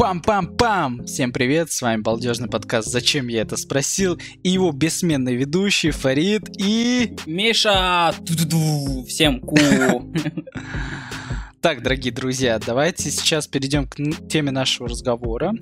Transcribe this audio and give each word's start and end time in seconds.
Пам-пам-пам! 0.00 1.04
Всем 1.04 1.30
привет, 1.30 1.70
с 1.70 1.82
вами 1.82 2.00
балдежный 2.00 2.48
подкаст 2.48 2.88
«Зачем 2.88 3.28
я 3.28 3.42
это 3.42 3.58
спросил?» 3.58 4.18
и 4.42 4.48
его 4.48 4.72
бессменный 4.72 5.36
ведущий 5.36 5.90
Фарид 5.90 6.48
и... 6.56 7.14
Миша! 7.26 8.14
Всем 9.06 9.40
ку! 9.40 9.58
Так, 11.62 11.82
дорогие 11.82 12.10
друзья, 12.10 12.58
давайте 12.58 13.10
сейчас 13.10 13.46
перейдем 13.46 13.86
к 13.86 13.96
теме 14.30 14.50
нашего 14.50 14.88
разговора. 14.88 15.52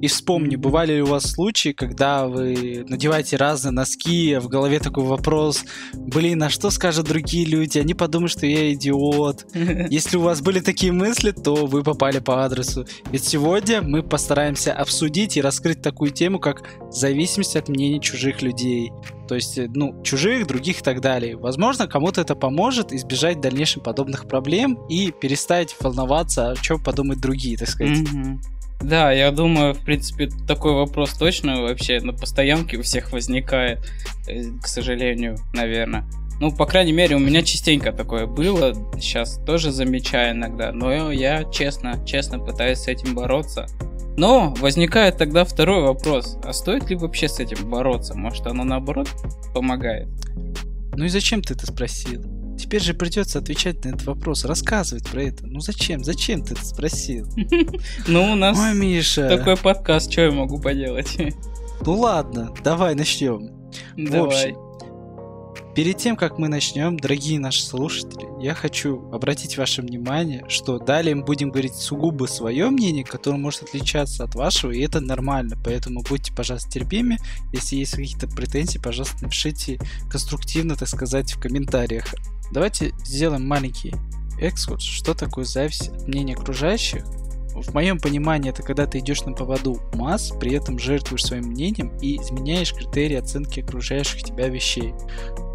И 0.00 0.08
вспомню, 0.08 0.58
бывали 0.58 0.94
ли 0.94 1.02
у 1.02 1.06
вас 1.06 1.30
случаи, 1.30 1.68
когда 1.68 2.26
вы 2.26 2.84
надеваете 2.88 3.36
разные 3.36 3.70
носки, 3.70 4.32
а 4.32 4.40
в 4.40 4.48
голове 4.48 4.80
такой 4.80 5.04
вопрос, 5.04 5.64
блин, 5.92 6.42
а 6.42 6.50
что 6.50 6.70
скажут 6.70 7.06
другие 7.06 7.46
люди? 7.46 7.78
Они 7.78 7.94
подумают, 7.94 8.32
что 8.32 8.46
я 8.46 8.72
идиот. 8.72 9.46
Если 9.90 10.16
у 10.16 10.22
вас 10.22 10.40
были 10.40 10.58
такие 10.58 10.90
мысли, 10.90 11.30
то 11.30 11.66
вы 11.66 11.84
попали 11.84 12.18
по 12.18 12.44
адресу. 12.44 12.84
Ведь 13.12 13.22
сегодня 13.22 13.80
мы 13.80 14.02
постараемся 14.02 14.72
обсудить 14.72 15.36
и 15.36 15.40
раскрыть 15.40 15.80
такую 15.80 16.10
тему, 16.10 16.40
как 16.40 16.64
зависимость 16.90 17.54
от 17.54 17.68
мнений 17.68 18.00
чужих 18.00 18.42
людей. 18.42 18.90
То 19.26 19.34
есть, 19.34 19.58
э, 19.58 19.68
ну, 19.72 20.02
чужих, 20.02 20.46
других 20.46 20.80
и 20.80 20.82
так 20.82 21.00
далее. 21.00 21.36
Возможно, 21.36 21.86
кому-то 21.86 22.20
это 22.20 22.34
поможет 22.34 22.92
избежать 22.92 23.40
дальнейших 23.40 23.82
подобных 23.82 24.28
проблем 24.28 24.78
и 24.88 25.10
перестать 25.10 25.74
волноваться, 25.80 26.50
о 26.50 26.56
чем 26.56 26.82
подумают 26.82 27.20
другие, 27.20 27.56
так 27.56 27.68
сказать. 27.68 27.98
Mm-hmm. 27.98 28.38
Да, 28.82 29.12
я 29.12 29.30
думаю, 29.30 29.74
в 29.74 29.78
принципе, 29.78 30.28
такой 30.46 30.72
вопрос 30.72 31.14
точно 31.14 31.62
вообще 31.62 32.00
на 32.00 32.12
постоянке 32.12 32.76
у 32.76 32.82
всех 32.82 33.12
возникает, 33.12 33.80
э, 34.28 34.42
к 34.62 34.66
сожалению, 34.66 35.38
наверное. 35.54 36.04
Ну, 36.40 36.50
по 36.54 36.66
крайней 36.66 36.92
мере, 36.92 37.16
у 37.16 37.20
меня 37.20 37.42
частенько 37.42 37.92
такое 37.92 38.26
было, 38.26 38.74
сейчас 39.00 39.40
тоже 39.46 39.70
замечаю 39.70 40.34
иногда, 40.34 40.72
но 40.72 41.12
я 41.12 41.44
честно, 41.44 42.04
честно 42.04 42.40
пытаюсь 42.40 42.80
с 42.80 42.88
этим 42.88 43.14
бороться. 43.14 43.66
Но 44.16 44.54
возникает 44.58 45.18
тогда 45.18 45.44
второй 45.44 45.82
вопрос, 45.82 46.38
а 46.44 46.52
стоит 46.52 46.88
ли 46.90 46.96
вообще 46.96 47.28
с 47.28 47.40
этим 47.40 47.68
бороться? 47.68 48.14
Может 48.14 48.46
оно 48.46 48.64
наоборот 48.64 49.08
помогает? 49.52 50.08
Ну 50.96 51.04
и 51.04 51.08
зачем 51.08 51.42
ты 51.42 51.54
это 51.54 51.66
спросил? 51.66 52.22
Теперь 52.56 52.80
же 52.80 52.94
придется 52.94 53.40
отвечать 53.40 53.84
на 53.84 53.90
этот 53.90 54.04
вопрос, 54.04 54.44
рассказывать 54.44 55.08
про 55.10 55.22
это. 55.24 55.46
Ну 55.46 55.58
зачем? 55.58 56.04
Зачем 56.04 56.42
ты 56.44 56.54
это 56.54 56.64
спросил? 56.64 57.26
Ну, 58.06 58.32
у 58.32 58.34
нас 58.36 58.58
Ой, 58.58 58.74
Миша. 58.74 59.28
такой 59.28 59.56
подкаст, 59.56 60.12
что 60.12 60.22
я 60.22 60.30
могу 60.30 60.60
поделать? 60.60 61.16
Ну 61.84 61.98
ладно, 61.98 62.54
давай 62.62 62.94
начнем. 62.94 63.50
Давай. 63.96 64.54
Перед 65.74 65.98
тем, 65.98 66.14
как 66.14 66.38
мы 66.38 66.46
начнем, 66.46 66.96
дорогие 66.96 67.40
наши 67.40 67.60
слушатели, 67.60 68.28
я 68.40 68.54
хочу 68.54 69.10
обратить 69.10 69.58
ваше 69.58 69.82
внимание, 69.82 70.44
что 70.46 70.78
далее 70.78 71.16
мы 71.16 71.24
будем 71.24 71.50
говорить 71.50 71.74
сугубо 71.74 72.26
свое 72.26 72.70
мнение, 72.70 73.04
которое 73.04 73.38
может 73.38 73.64
отличаться 73.64 74.22
от 74.22 74.36
вашего, 74.36 74.70
и 74.70 74.80
это 74.82 75.00
нормально. 75.00 75.58
Поэтому 75.64 76.02
будьте, 76.02 76.32
пожалуйста, 76.32 76.70
терпимы. 76.70 77.16
Если 77.52 77.74
есть 77.74 77.96
какие-то 77.96 78.28
претензии, 78.28 78.78
пожалуйста, 78.78 79.24
напишите 79.24 79.80
конструктивно, 80.08 80.76
так 80.76 80.86
сказать, 80.86 81.32
в 81.32 81.40
комментариях. 81.40 82.06
Давайте 82.52 82.92
сделаем 83.04 83.44
маленький 83.44 83.94
экскурс, 84.40 84.84
что 84.84 85.12
такое 85.12 85.44
зависть 85.44 85.88
от 85.88 86.06
мнения 86.06 86.34
окружающих 86.34 87.04
в 87.54 87.72
моем 87.72 87.98
понимании 87.98 88.50
это 88.50 88.62
когда 88.62 88.86
ты 88.86 88.98
идешь 88.98 89.22
на 89.22 89.32
поводу 89.32 89.80
масс, 89.94 90.32
при 90.40 90.54
этом 90.54 90.78
жертвуешь 90.78 91.24
своим 91.24 91.44
мнением 91.44 91.96
и 91.98 92.16
изменяешь 92.16 92.74
критерии 92.74 93.16
оценки 93.16 93.60
окружающих 93.60 94.24
тебя 94.24 94.48
вещей. 94.48 94.92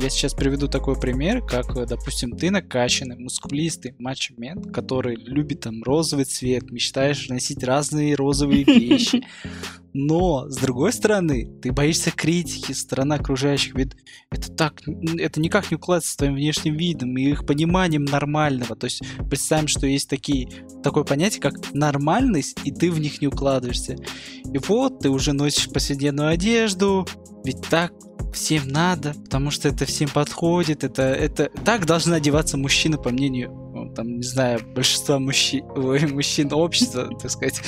Я 0.02 0.09
сейчас 0.09 0.33
приведу 0.33 0.69
такой 0.69 0.97
пример, 0.97 1.45
как, 1.45 1.73
допустим, 1.86 2.31
ты 2.31 2.52
накачанный, 2.52 3.17
мускулистый 3.17 3.95
матчмен, 4.00 4.64
который 4.64 5.17
любит 5.17 5.59
там 5.59 5.83
розовый 5.83 6.23
цвет, 6.23 6.72
мечтаешь 6.72 7.28
носить 7.28 7.66
разные 7.66 8.16
розовые 8.16 8.64
вещи, 8.64 9.28
но, 9.94 10.47
с 10.47 10.56
другой 10.56 10.94
стороны, 10.94 11.52
ты 11.61 11.73
боишься 11.73 12.11
критики 12.11 12.72
со 12.72 12.80
стороны 12.80 13.16
окружающих, 13.16 13.75
ведь 13.75 13.91
это 14.31 14.50
так, 14.50 14.81
это 15.17 15.41
никак 15.41 15.69
не 15.69 15.75
укладывается 15.75 16.13
с 16.13 16.16
твоим 16.16 16.35
внешним 16.35 16.78
видом 16.78 17.18
и 17.18 17.31
их 17.31 17.45
пониманием 17.45 18.06
нормального. 18.06 18.78
То 18.78 18.85
есть 18.85 19.01
представим, 19.29 19.68
что 19.68 19.85
есть 19.85 20.09
такие, 20.09 20.50
такое 20.81 21.03
понятие, 21.03 21.41
как 21.41 21.74
нормальность, 21.74 22.57
и 22.63 22.72
ты 22.72 22.90
в 22.90 23.01
них 23.01 23.19
не 23.19 23.28
укладываешься. 23.28 23.97
И 24.45 24.57
вот 24.59 25.00
ты 25.00 25.09
уже 25.09 25.34
носишь 25.34 25.69
повседневную 25.69 26.29
одежду, 26.29 27.06
ведь 27.44 27.62
так 27.69 27.91
всем 28.34 28.68
надо, 28.68 29.13
потому 29.25 29.52
что 29.52 29.68
это 29.68 29.85
всем 29.85 30.09
подходит, 30.09 30.84
это, 30.84 31.03
это 31.03 31.50
так 31.66 31.85
должны 31.85 32.16
одеваться 32.16 32.57
мужчины, 32.57 32.97
по 32.97 33.09
мнению, 33.09 33.52
ну, 33.74 33.94
там, 33.94 34.18
не 34.18 34.24
знаю, 34.24 34.59
большинства 34.75 35.19
мужчин, 35.19 35.66
мужчин 36.13 36.52
общества, 36.53 37.09
так 37.22 37.31
сказать. 37.31 37.62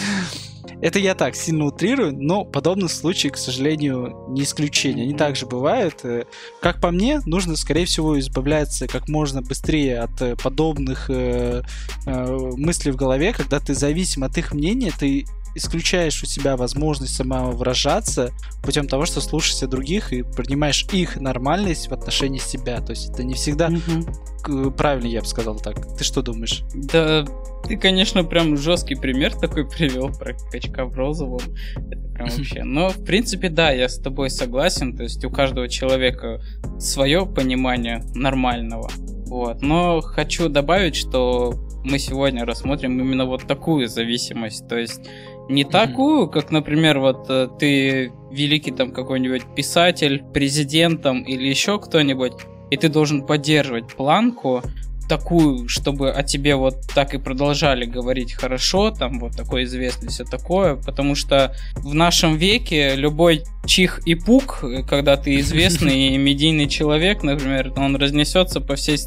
Это 0.81 0.97
я 0.97 1.13
так 1.13 1.35
сильно 1.35 1.65
утрирую, 1.65 2.11
но 2.11 2.43
подобных 2.43 2.91
случаев, 2.91 3.33
к 3.33 3.37
сожалению, 3.37 4.25
не 4.29 4.41
исключение. 4.41 5.03
Они 5.03 5.13
также 5.13 5.45
бывают. 5.45 6.03
Э, 6.03 6.25
как 6.59 6.81
по 6.81 6.89
мне, 6.89 7.21
нужно, 7.25 7.55
скорее 7.55 7.85
всего, 7.85 8.19
избавляться 8.19 8.87
как 8.87 9.07
можно 9.07 9.43
быстрее 9.43 9.99
от 9.99 10.19
э, 10.21 10.35
подобных 10.35 11.07
э, 11.09 11.61
э, 12.07 12.37
мыслей 12.57 12.91
в 12.91 12.95
голове, 12.95 13.31
когда 13.31 13.59
ты 13.59 13.75
зависим 13.75 14.23
от 14.23 14.35
их 14.39 14.53
мнения, 14.53 14.91
ты 14.97 15.25
исключаешь 15.55 16.21
у 16.23 16.25
себя 16.25 16.57
возможность 16.57 17.15
самовыражаться 17.15 18.31
путем 18.63 18.87
того, 18.87 19.05
что 19.05 19.21
слушаешься 19.21 19.67
других 19.67 20.13
и 20.13 20.23
принимаешь 20.23 20.85
их 20.91 21.19
нормальность 21.19 21.89
в 21.89 21.93
отношении 21.93 22.39
себя. 22.39 22.81
То 22.81 22.91
есть 22.91 23.09
это 23.09 23.23
не 23.23 23.33
всегда 23.33 23.69
угу. 23.69 24.71
правильно, 24.71 25.07
я 25.07 25.21
бы 25.21 25.27
сказал 25.27 25.57
так. 25.57 25.97
Ты 25.97 26.03
что 26.03 26.21
думаешь? 26.21 26.63
Да, 26.73 27.25
ты, 27.63 27.77
конечно, 27.77 28.23
прям 28.23 28.57
жесткий 28.57 28.95
пример 28.95 29.33
такой 29.35 29.67
привел 29.77 30.09
про 30.09 30.33
качка 30.51 30.85
в 30.85 30.95
розовом. 30.95 31.41
Это 31.75 32.07
прям 32.13 32.29
вообще. 32.37 32.63
Но, 32.63 32.89
в 32.89 33.03
принципе, 33.03 33.49
да, 33.49 33.71
я 33.71 33.89
с 33.89 33.97
тобой 33.97 34.29
согласен. 34.29 34.95
То 34.95 35.03
есть 35.03 35.23
у 35.25 35.29
каждого 35.29 35.67
человека 35.67 36.41
свое 36.79 37.25
понимание 37.25 38.03
нормального. 38.13 38.89
Вот. 39.25 39.61
Но 39.61 40.01
хочу 40.01 40.49
добавить, 40.49 40.95
что 40.95 41.53
мы 41.83 41.99
сегодня 41.99 42.45
рассмотрим 42.45 42.99
именно 42.99 43.25
вот 43.25 43.47
такую 43.47 43.87
зависимость. 43.87 44.67
То 44.67 44.77
есть 44.77 45.01
не 45.49 45.63
такую, 45.63 46.27
как, 46.27 46.51
например, 46.51 46.99
вот 46.99 47.25
э, 47.29 47.49
ты 47.59 48.13
великий 48.31 48.71
там 48.71 48.91
какой-нибудь 48.91 49.43
писатель, 49.55 50.23
президент 50.33 51.01
там 51.01 51.23
или 51.23 51.47
еще 51.47 51.79
кто-нибудь, 51.79 52.33
и 52.69 52.77
ты 52.77 52.89
должен 52.89 53.25
поддерживать 53.25 53.93
планку, 53.93 54.61
такую, 55.07 55.67
чтобы 55.67 56.11
о 56.11 56.23
тебе 56.23 56.55
вот 56.55 56.75
так 56.93 57.13
и 57.13 57.17
продолжали 57.17 57.85
говорить 57.85 58.33
хорошо, 58.33 58.91
там 58.91 59.19
вот 59.19 59.35
такой 59.35 59.63
известный, 59.65 60.09
все 60.09 60.23
такое, 60.23 60.75
потому 60.75 61.15
что 61.15 61.55
в 61.75 61.93
нашем 61.93 62.37
веке 62.37 62.95
любой 62.95 63.43
чих 63.65 63.99
и 64.05 64.15
пук, 64.15 64.63
когда 64.87 65.17
ты 65.17 65.39
известный 65.39 66.07
и 66.09 66.17
медийный 66.17 66.67
человек, 66.67 67.23
например, 67.23 67.73
он 67.77 67.95
разнесется 67.95 68.61
по, 68.61 68.75
всей, 68.75 68.97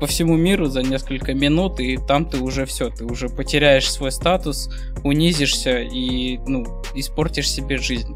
по 0.00 0.06
всему 0.06 0.36
миру 0.36 0.66
за 0.66 0.82
несколько 0.82 1.34
минут, 1.34 1.80
и 1.80 1.96
там 1.96 2.28
ты 2.28 2.38
уже 2.38 2.66
все, 2.66 2.90
ты 2.90 3.04
уже 3.04 3.28
потеряешь 3.28 3.90
свой 3.90 4.12
статус, 4.12 4.70
унизишься 5.04 5.80
и, 5.80 6.38
ну, 6.46 6.82
испортишь 6.94 7.50
себе 7.50 7.78
жизнь. 7.78 8.14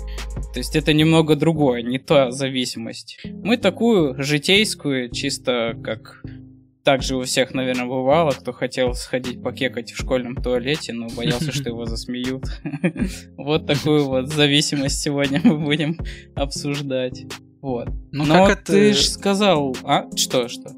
То 0.52 0.58
есть 0.58 0.76
это 0.76 0.92
немного 0.92 1.36
другое, 1.36 1.82
не 1.82 1.98
та 1.98 2.30
зависимость. 2.30 3.20
Мы 3.24 3.56
такую 3.56 4.20
житейскую, 4.22 5.10
чисто 5.10 5.76
как 5.82 6.22
также 6.90 7.14
у 7.14 7.22
всех, 7.22 7.54
наверное, 7.54 7.86
бывало, 7.86 8.32
кто 8.32 8.52
хотел 8.52 8.94
сходить 8.94 9.40
покекать 9.40 9.92
в 9.92 9.96
школьном 9.96 10.34
туалете, 10.34 10.92
но 10.92 11.06
боялся, 11.08 11.52
что 11.52 11.68
его 11.68 11.86
засмеют. 11.86 12.44
Вот 13.36 13.64
такую 13.68 14.06
вот 14.06 14.28
зависимость 14.28 15.00
сегодня 15.00 15.40
мы 15.44 15.56
будем 15.56 15.96
обсуждать. 16.34 17.26
Вот. 17.62 17.90
Ну, 18.10 18.24
но 18.24 18.44
как 18.44 18.64
ты 18.64 18.92
же 18.92 19.04
сказал... 19.04 19.76
А? 19.84 20.06
Что, 20.16 20.48
что? 20.48 20.72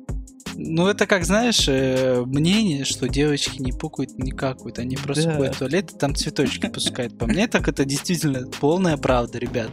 Ну, 0.54 0.86
это 0.86 1.06
как, 1.06 1.24
знаешь, 1.24 1.66
э, 1.66 2.22
мнение, 2.26 2.84
что 2.84 3.08
девочки 3.08 3.62
не 3.62 3.72
пукают 3.72 4.18
не 4.18 4.32
какают, 4.32 4.78
они 4.78 4.96
просто 4.96 5.24
да. 5.24 5.36
ходят 5.36 5.54
в 5.54 5.58
туалет 5.60 5.92
и 5.92 5.98
там 5.98 6.14
цветочки 6.14 6.68
пускают. 6.68 7.16
По 7.16 7.26
мне, 7.26 7.48
так 7.48 7.68
это 7.68 7.86
действительно 7.86 8.46
полная 8.60 8.98
правда, 8.98 9.38
ребят. 9.38 9.70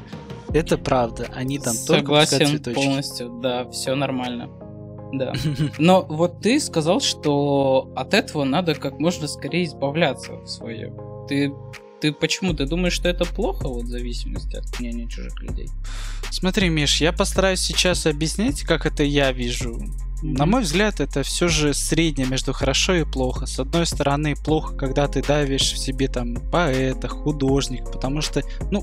Это 0.53 0.77
правда. 0.77 1.27
Они 1.35 1.59
там 1.59 1.73
Согласен 1.73 2.05
только 2.05 2.21
пускают 2.21 2.49
цветочки. 2.49 2.75
полностью, 2.75 3.39
да, 3.43 3.69
все 3.71 3.95
нормально. 3.95 4.49
Да. 5.11 5.33
Но 5.77 6.05
вот 6.07 6.41
ты 6.41 6.59
сказал, 6.59 6.99
что 7.01 7.91
от 7.95 8.13
этого 8.13 8.43
надо 8.43 8.75
как 8.75 8.99
можно 8.99 9.27
скорее 9.27 9.65
избавляться 9.65 10.33
в 10.33 10.47
своем. 10.47 10.95
Ты 11.27 11.51
ты 12.01 12.13
почему? 12.13 12.53
Ты 12.53 12.65
думаешь, 12.65 12.93
что 12.93 13.09
это 13.09 13.25
плохо, 13.25 13.67
вот 13.67 13.85
зависимость 13.87 14.55
от 14.55 14.79
мнения 14.79 15.07
чужих 15.07 15.41
людей? 15.41 15.69
Смотри, 16.31 16.69
Миш, 16.69 17.01
я 17.01 17.11
постараюсь 17.11 17.59
сейчас 17.59 18.05
объяснить, 18.05 18.63
как 18.63 18.85
это 18.85 19.03
я 19.03 19.33
вижу. 19.33 19.73
Mm-hmm. 20.21 20.37
На 20.37 20.45
мой 20.45 20.63
взгляд, 20.63 20.99
это 20.99 21.23
все 21.23 21.47
же 21.47 21.73
среднее 21.73 22.27
между 22.27 22.51
хорошо 22.51 22.93
и 22.95 23.05
плохо. 23.05 23.45
С 23.45 23.59
одной 23.59 23.85
стороны, 23.85 24.35
плохо, 24.35 24.75
когда 24.75 25.07
ты 25.07 25.21
давишь 25.21 25.71
в 25.71 25.77
себе 25.77 26.07
там 26.07 26.35
поэта, 26.51 27.07
художник, 27.07 27.89
потому 27.91 28.21
что, 28.21 28.43
ну, 28.69 28.81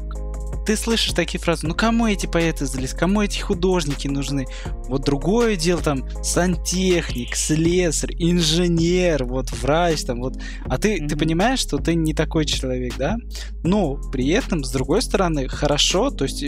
ты 0.66 0.76
слышишь 0.76 1.12
такие 1.12 1.40
фразы, 1.40 1.66
ну 1.66 1.74
кому 1.74 2.08
эти 2.08 2.26
поэты 2.26 2.66
сдались, 2.66 2.92
кому 2.92 3.22
эти 3.22 3.38
художники 3.38 4.08
нужны? 4.08 4.46
Вот 4.88 5.04
другое 5.04 5.54
дело 5.54 5.80
там 5.80 6.04
сантехник, 6.24 7.36
слесарь, 7.36 8.14
инженер, 8.18 9.24
вот 9.24 9.52
врач 9.52 10.02
там, 10.02 10.20
вот. 10.20 10.36
А 10.64 10.76
ты, 10.78 10.98
mm-hmm. 10.98 11.08
ты 11.08 11.16
понимаешь, 11.16 11.60
что 11.60 11.78
ты 11.78 11.94
не 11.94 12.14
такой 12.14 12.44
человек, 12.46 12.94
да? 12.98 13.16
Но 13.62 13.94
при 14.10 14.28
этом, 14.30 14.64
с 14.64 14.70
другой 14.72 15.02
стороны, 15.02 15.48
хорошо, 15.48 16.10
то 16.10 16.24
есть 16.24 16.44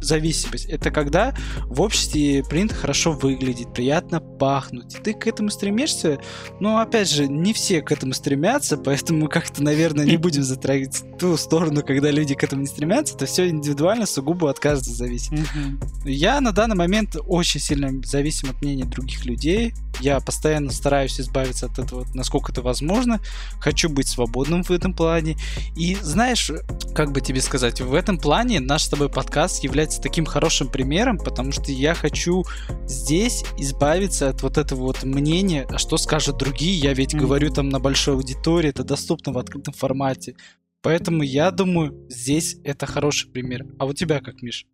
зависимость. 0.00 0.66
Это 0.66 0.90
когда 0.90 1.34
в 1.66 1.80
обществе 1.80 2.44
принято 2.44 2.74
хорошо 2.74 3.12
выглядеть, 3.12 3.72
приятно 3.72 4.20
пахнуть. 4.20 4.94
И 4.94 4.98
ты 4.98 5.14
к 5.14 5.26
этому 5.26 5.50
стремишься, 5.50 6.18
но 6.60 6.78
опять 6.78 7.10
же, 7.10 7.28
не 7.28 7.52
все 7.52 7.82
к 7.82 7.92
этому 7.92 8.12
стремятся, 8.12 8.76
поэтому 8.76 9.20
мы 9.20 9.28
как-то, 9.28 9.62
наверное, 9.62 10.04
не 10.04 10.16
будем 10.16 10.42
затрагивать 10.42 11.02
ту 11.18 11.36
сторону, 11.36 11.82
когда 11.82 12.10
люди 12.10 12.34
к 12.34 12.44
этому 12.44 12.62
не 12.62 12.68
стремятся. 12.68 13.14
Это 13.14 13.26
все 13.26 13.48
индивидуально, 13.48 14.06
сугубо 14.06 14.50
от 14.50 14.58
каждого 14.58 14.94
зависит. 14.94 15.32
Я 16.04 16.40
на 16.40 16.52
данный 16.52 16.76
момент 16.76 17.16
очень 17.26 17.60
сильно 17.60 17.90
зависим 18.04 18.50
от 18.50 18.60
мнения 18.62 18.84
других 18.84 19.24
людей. 19.24 19.74
Я 20.00 20.20
постоянно 20.20 20.70
стараюсь 20.70 21.20
избавиться 21.20 21.66
от 21.66 21.78
этого, 21.78 22.06
насколько 22.14 22.52
это 22.52 22.62
возможно. 22.62 23.20
Хочу 23.58 23.88
быть 23.88 24.08
свободным 24.08 24.62
в 24.62 24.70
этом 24.70 24.94
плане. 24.94 25.36
И 25.76 25.96
знаешь, 26.00 26.50
как 26.94 27.12
бы 27.12 27.20
тебе 27.20 27.40
сказать, 27.40 27.80
в 27.80 27.94
этом 27.94 28.18
плане 28.18 28.60
наш 28.60 28.84
с 28.84 28.88
тобой 28.88 29.08
подкаст 29.08 29.62
является 29.62 29.89
является 29.90 30.00
таким 30.00 30.24
хорошим 30.24 30.68
примером, 30.68 31.18
потому 31.18 31.52
что 31.52 31.72
я 31.72 31.94
хочу 31.94 32.44
здесь 32.86 33.44
избавиться 33.58 34.28
от 34.28 34.42
вот 34.42 34.56
этого 34.58 34.82
вот 34.82 35.02
мнения, 35.02 35.66
а 35.68 35.78
что 35.78 35.96
скажут 35.96 36.38
другие. 36.38 36.78
Я 36.78 36.94
ведь 36.94 37.14
mm-hmm. 37.14 37.20
говорю 37.20 37.50
там 37.50 37.68
на 37.68 37.80
большой 37.80 38.14
аудитории, 38.14 38.70
это 38.70 38.84
доступно 38.84 39.32
в 39.32 39.38
открытом 39.38 39.74
формате. 39.74 40.34
Поэтому 40.82 41.22
я 41.22 41.50
думаю, 41.50 42.06
здесь 42.08 42.56
это 42.64 42.86
хороший 42.86 43.30
пример. 43.30 43.66
А 43.78 43.86
у 43.86 43.92
тебя 43.92 44.20
как, 44.20 44.42
Миш? 44.42 44.66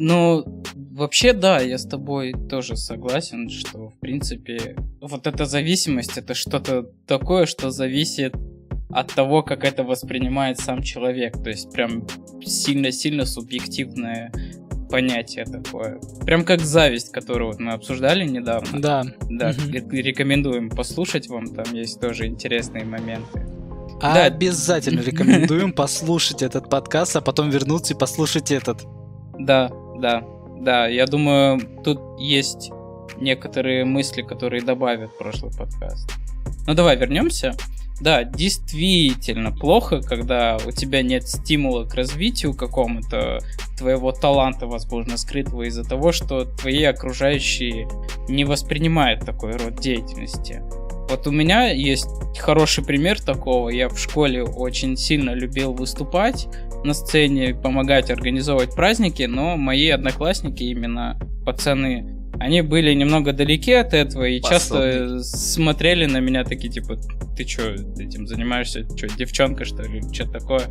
Ну, 0.00 0.44
вообще, 0.74 1.32
да, 1.32 1.60
я 1.60 1.76
с 1.76 1.86
тобой 1.86 2.32
тоже 2.48 2.76
согласен, 2.76 3.48
что, 3.50 3.90
в 3.90 3.98
принципе, 4.00 4.76
вот 5.00 5.26
эта 5.26 5.44
зависимость, 5.44 6.18
это 6.18 6.34
что-то 6.34 6.84
такое, 7.06 7.46
что 7.46 7.70
зависит 7.70 8.34
от 8.90 9.14
того, 9.14 9.42
как 9.42 9.64
это 9.64 9.84
воспринимает 9.84 10.58
сам 10.58 10.82
человек. 10.82 11.42
То 11.42 11.50
есть 11.50 11.70
прям 11.72 12.06
сильно-сильно 12.44 13.26
субъективное 13.26 14.32
понятие 14.88 15.44
такое. 15.44 16.00
Прям 16.24 16.44
как 16.44 16.60
зависть, 16.60 17.12
которую 17.12 17.52
вот 17.52 17.60
мы 17.60 17.72
обсуждали 17.72 18.24
недавно. 18.24 18.80
Да. 18.80 19.04
Да, 19.28 19.50
угу. 19.50 19.70
рекомендуем 19.70 20.70
послушать 20.70 21.28
вам, 21.28 21.54
там 21.54 21.72
есть 21.74 22.00
тоже 22.00 22.26
интересные 22.26 22.84
моменты. 22.84 23.46
А 24.00 24.14
да. 24.14 24.24
Обязательно 24.24 25.00
рекомендуем 25.00 25.72
послушать 25.72 26.42
этот 26.42 26.70
подкаст, 26.70 27.16
а 27.16 27.20
потом 27.20 27.50
вернуться 27.50 27.94
и 27.94 27.96
послушать 27.96 28.50
этот. 28.52 28.86
Да, 29.38 29.70
да, 29.98 30.24
да. 30.60 30.86
Я 30.86 31.06
думаю, 31.06 31.60
тут 31.84 32.00
есть 32.18 32.70
некоторые 33.16 33.84
мысли, 33.84 34.22
которые 34.22 34.62
добавят 34.62 35.16
прошлый 35.18 35.52
подкаст. 35.56 36.10
Ну 36.66 36.74
давай 36.74 36.96
вернемся. 36.96 37.54
Да, 38.00 38.22
действительно 38.22 39.50
плохо, 39.50 40.00
когда 40.00 40.56
у 40.66 40.70
тебя 40.70 41.02
нет 41.02 41.28
стимула 41.28 41.84
к 41.84 41.94
развитию 41.94 42.54
какому-то 42.54 43.40
твоего 43.76 44.12
таланта, 44.12 44.66
возможно, 44.66 45.16
скрытого 45.16 45.62
из-за 45.62 45.84
того, 45.84 46.12
что 46.12 46.44
твои 46.44 46.84
окружающие 46.84 47.88
не 48.28 48.44
воспринимают 48.44 49.24
такой 49.24 49.52
род 49.52 49.80
деятельности. 49.80 50.62
Вот 51.08 51.26
у 51.26 51.30
меня 51.30 51.70
есть 51.70 52.06
хороший 52.38 52.84
пример 52.84 53.20
такого. 53.20 53.70
Я 53.70 53.88
в 53.88 53.98
школе 53.98 54.44
очень 54.44 54.96
сильно 54.96 55.30
любил 55.30 55.72
выступать 55.72 56.48
на 56.84 56.92
сцене, 56.92 57.54
помогать 57.54 58.10
организовывать 58.10 58.74
праздники, 58.74 59.22
но 59.22 59.56
мои 59.56 59.88
одноклассники, 59.88 60.64
именно 60.64 61.18
пацаны, 61.46 62.17
они 62.40 62.62
были 62.62 62.94
немного 62.94 63.32
далеки 63.32 63.72
от 63.72 63.94
этого 63.94 64.24
и 64.24 64.40
часто 64.40 65.22
смотрели 65.22 66.06
на 66.06 66.18
меня 66.18 66.44
такие, 66.44 66.72
типа, 66.72 66.96
ты 67.36 67.46
что, 67.46 67.70
этим 67.72 68.26
занимаешься? 68.26 68.84
Что, 68.96 69.08
девчонка, 69.08 69.64
что 69.64 69.82
ли? 69.82 70.02
Что 70.12 70.30
такое? 70.30 70.62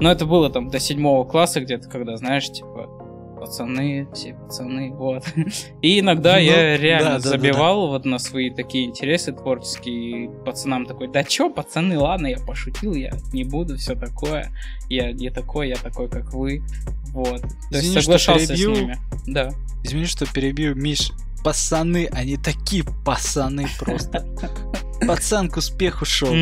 Но 0.00 0.10
это 0.10 0.26
было 0.26 0.50
там 0.50 0.70
до 0.70 0.80
седьмого 0.80 1.24
класса 1.24 1.60
где-то, 1.60 1.88
когда, 1.88 2.16
знаешь, 2.16 2.50
типа, 2.50 3.03
пацаны, 3.34 4.08
все 4.12 4.34
пацаны, 4.34 4.90
вот. 4.92 5.24
И 5.82 6.00
иногда 6.00 6.34
ну, 6.34 6.40
я 6.40 6.76
реально 6.76 7.16
да, 7.16 7.20
да, 7.20 7.28
забивал 7.30 7.82
да, 7.82 7.86
да. 7.86 7.92
вот 7.92 8.04
на 8.04 8.18
свои 8.18 8.50
такие 8.50 8.86
интересы 8.86 9.32
творческие. 9.32 10.30
Пацанам 10.44 10.86
такой, 10.86 11.08
да 11.08 11.24
чё, 11.24 11.50
пацаны, 11.50 11.98
ладно, 11.98 12.28
я 12.28 12.38
пошутил, 12.38 12.94
я 12.94 13.12
не 13.32 13.44
буду, 13.44 13.76
все 13.76 13.94
такое. 13.94 14.52
Я 14.88 15.12
не 15.12 15.30
такой, 15.30 15.68
я 15.68 15.76
такой, 15.76 16.08
как 16.08 16.32
вы. 16.32 16.62
Вот. 17.08 17.40
То 17.40 17.48
Извини, 17.70 17.94
есть 17.94 18.04
соглашался 18.04 18.48
перебью. 18.48 18.74
с 18.74 18.78
ними. 18.78 18.98
Да. 19.26 19.50
Извини, 19.82 20.06
что 20.06 20.26
перебью, 20.26 20.74
Миш. 20.74 21.12
Пацаны, 21.42 22.08
они 22.12 22.36
такие 22.36 22.84
пацаны 23.04 23.66
просто. 23.78 24.26
Пацан 25.06 25.50
к 25.50 25.58
успеху 25.58 26.04
шел. 26.04 26.34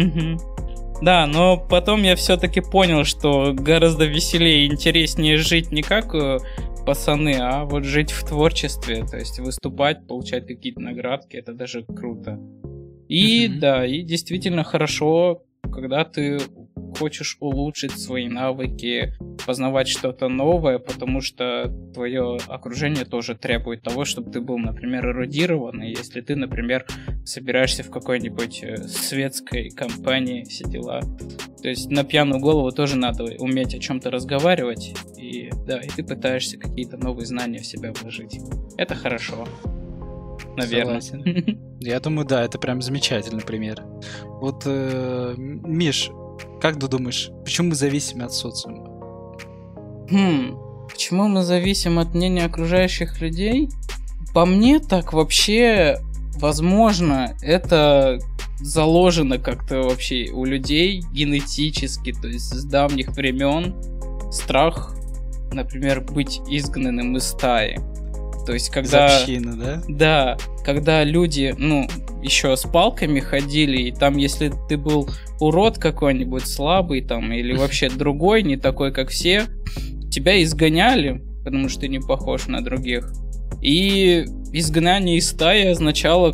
Да, 1.02 1.26
но 1.26 1.56
потом 1.56 2.04
я 2.04 2.14
все-таки 2.14 2.60
понял, 2.60 3.04
что 3.04 3.52
гораздо 3.52 4.04
веселее 4.04 4.66
и 4.66 4.70
интереснее 4.70 5.36
жить 5.36 5.72
не 5.72 5.82
как 5.82 6.14
э, 6.14 6.38
пацаны, 6.84 7.36
а 7.40 7.64
вот 7.64 7.84
жить 7.84 8.10
в 8.10 8.24
творчестве, 8.24 9.04
то 9.04 9.16
есть 9.16 9.38
выступать, 9.38 10.06
получать 10.06 10.46
какие-то 10.46 10.80
наградки, 10.80 11.36
это 11.36 11.52
даже 11.52 11.84
круто. 11.84 12.40
И 13.08 13.46
mm-hmm. 13.46 13.58
да, 13.58 13.86
и 13.86 14.02
действительно 14.02 14.64
хорошо, 14.64 15.44
когда 15.72 16.04
ты 16.04 16.40
хочешь 16.96 17.36
улучшить 17.40 17.98
свои 17.98 18.28
навыки, 18.28 19.14
познавать 19.46 19.88
что-то 19.88 20.28
новое, 20.28 20.78
потому 20.78 21.20
что 21.20 21.72
твое 21.94 22.38
окружение 22.48 23.04
тоже 23.04 23.34
требует 23.34 23.82
того, 23.82 24.04
чтобы 24.04 24.30
ты 24.30 24.40
был, 24.40 24.58
например, 24.58 25.10
эрудированный. 25.10 25.90
Если 25.90 26.20
ты, 26.20 26.36
например, 26.36 26.86
собираешься 27.24 27.82
в 27.82 27.90
какой-нибудь 27.90 28.62
э, 28.62 28.76
светской 28.76 29.70
компании, 29.70 30.44
все 30.44 30.64
дела. 30.64 31.00
То 31.62 31.68
есть 31.68 31.90
на 31.90 32.04
пьяную 32.04 32.40
голову 32.40 32.70
тоже 32.72 32.96
надо 32.96 33.24
уметь 33.38 33.74
о 33.74 33.78
чем-то 33.78 34.10
разговаривать. 34.10 34.94
И 35.16 35.50
да, 35.66 35.80
и 35.80 35.88
ты 35.88 36.02
пытаешься 36.02 36.58
какие-то 36.58 36.96
новые 36.96 37.26
знания 37.26 37.58
в 37.58 37.66
себя 37.66 37.92
вложить. 37.92 38.40
Это 38.76 38.94
хорошо. 38.94 39.46
Наверное. 40.56 41.00
Согласен. 41.00 41.76
Я 41.80 42.00
думаю, 42.00 42.26
да, 42.26 42.44
это 42.44 42.58
прям 42.58 42.82
замечательный 42.82 43.42
пример. 43.42 43.82
Вот, 44.24 44.62
э, 44.66 45.34
Миш, 45.36 46.10
как 46.62 46.78
ты 46.78 46.86
думаешь, 46.86 47.30
почему 47.44 47.70
мы 47.70 47.74
зависим 47.74 48.22
от 48.22 48.32
социума? 48.32 48.86
Хм, 50.08 50.56
почему 50.88 51.26
мы 51.26 51.42
зависим 51.42 51.98
от 51.98 52.14
мнения 52.14 52.44
окружающих 52.44 53.20
людей? 53.20 53.68
По 54.32 54.46
мне 54.46 54.78
так 54.78 55.12
вообще, 55.12 55.98
возможно, 56.36 57.36
это 57.42 58.20
заложено 58.60 59.38
как-то 59.38 59.82
вообще 59.82 60.30
у 60.32 60.44
людей 60.44 61.02
генетически, 61.12 62.12
то 62.12 62.28
есть 62.28 62.54
с 62.54 62.64
давних 62.64 63.08
времен 63.08 63.74
страх, 64.30 64.94
например, 65.52 66.00
быть 66.00 66.40
изгнанным 66.48 67.16
из 67.16 67.24
стаи. 67.24 67.80
То 68.44 68.52
есть, 68.52 68.70
когда... 68.70 69.06
Из 69.06 69.22
общины, 69.22 69.52
да? 69.56 69.82
Да, 69.88 70.36
когда 70.64 71.04
люди, 71.04 71.54
ну, 71.56 71.88
еще 72.22 72.56
с 72.56 72.62
палками 72.62 73.20
ходили, 73.20 73.82
и 73.82 73.92
там, 73.92 74.16
если 74.16 74.52
ты 74.68 74.76
был 74.76 75.08
урод 75.40 75.78
какой-нибудь, 75.78 76.46
слабый 76.46 77.02
там, 77.02 77.32
или 77.32 77.52
вообще 77.56 77.88
другой, 77.88 78.42
не 78.42 78.56
такой, 78.56 78.92
как 78.92 79.08
все, 79.08 79.46
тебя 80.10 80.42
изгоняли, 80.42 81.22
потому 81.44 81.68
что 81.68 81.82
ты 81.82 81.88
не 81.88 82.00
похож 82.00 82.46
на 82.46 82.62
других. 82.62 83.12
И 83.60 84.24
изгнание 84.52 85.18
из 85.18 85.28
стаи 85.28 85.66
означало, 85.68 86.32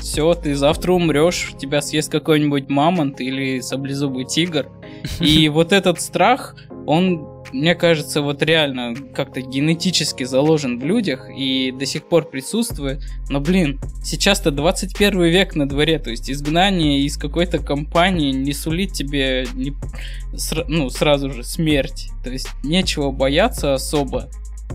все, 0.00 0.34
ты 0.34 0.54
завтра 0.54 0.92
умрешь, 0.92 1.52
тебя 1.58 1.80
съест 1.80 2.10
какой-нибудь 2.10 2.68
мамонт 2.68 3.20
или 3.20 3.60
саблезубый 3.60 4.24
тигр. 4.24 4.68
И 5.20 5.48
вот 5.48 5.72
этот 5.72 6.00
страх, 6.00 6.56
он 6.86 7.37
мне 7.52 7.74
кажется, 7.74 8.22
вот 8.22 8.42
реально 8.42 8.94
как-то 9.14 9.40
генетически 9.40 10.24
заложен 10.24 10.78
в 10.78 10.84
людях 10.84 11.28
и 11.34 11.72
до 11.72 11.86
сих 11.86 12.04
пор 12.08 12.28
присутствует. 12.28 13.02
Но, 13.28 13.40
блин, 13.40 13.80
сейчас-то 14.02 14.50
21 14.50 15.22
век 15.24 15.54
на 15.54 15.68
дворе, 15.68 15.98
то 15.98 16.10
есть 16.10 16.30
изгнание 16.30 17.00
из 17.00 17.16
какой-то 17.16 17.58
компании 17.58 18.32
не 18.32 18.52
сулит 18.52 18.92
тебе 18.92 19.46
не, 19.54 19.74
ну, 20.68 20.90
сразу 20.90 21.30
же 21.30 21.42
смерть. 21.42 22.10
То 22.22 22.30
есть 22.30 22.48
нечего 22.62 23.10
бояться 23.10 23.74
особо. 23.74 24.28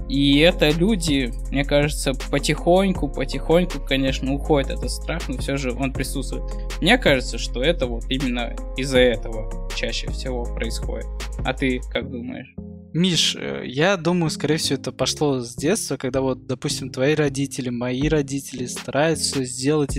И 0.09 0.39
это 0.39 0.69
люди, 0.69 1.31
мне 1.51 1.63
кажется, 1.63 2.13
потихоньку, 2.13 3.07
потихоньку, 3.07 3.79
конечно, 3.79 4.33
уходит 4.33 4.71
этот 4.71 4.91
страх, 4.91 5.29
но 5.29 5.37
все 5.37 5.55
же 5.57 5.71
он 5.71 5.93
присутствует. 5.93 6.43
Мне 6.81 6.97
кажется, 6.97 7.37
что 7.37 7.61
это 7.61 7.87
вот 7.87 8.05
именно 8.09 8.55
из-за 8.75 8.99
этого 8.99 9.69
чаще 9.75 10.09
всего 10.11 10.43
происходит. 10.43 11.05
А 11.45 11.53
ты 11.53 11.81
как 11.91 12.09
думаешь? 12.09 12.53
Миш, 12.93 13.35
э, 13.35 13.63
я 13.65 13.97
думаю, 13.97 14.29
скорее 14.29 14.57
всего, 14.57 14.79
это 14.79 14.91
пошло 14.91 15.39
с 15.39 15.55
детства, 15.55 15.97
когда 15.97 16.21
вот, 16.21 16.45
допустим, 16.45 16.91
твои 16.91 17.15
родители, 17.15 17.69
мои 17.69 18.07
родители 18.07 18.67
стараются 18.67 19.43
сделать, 19.45 19.97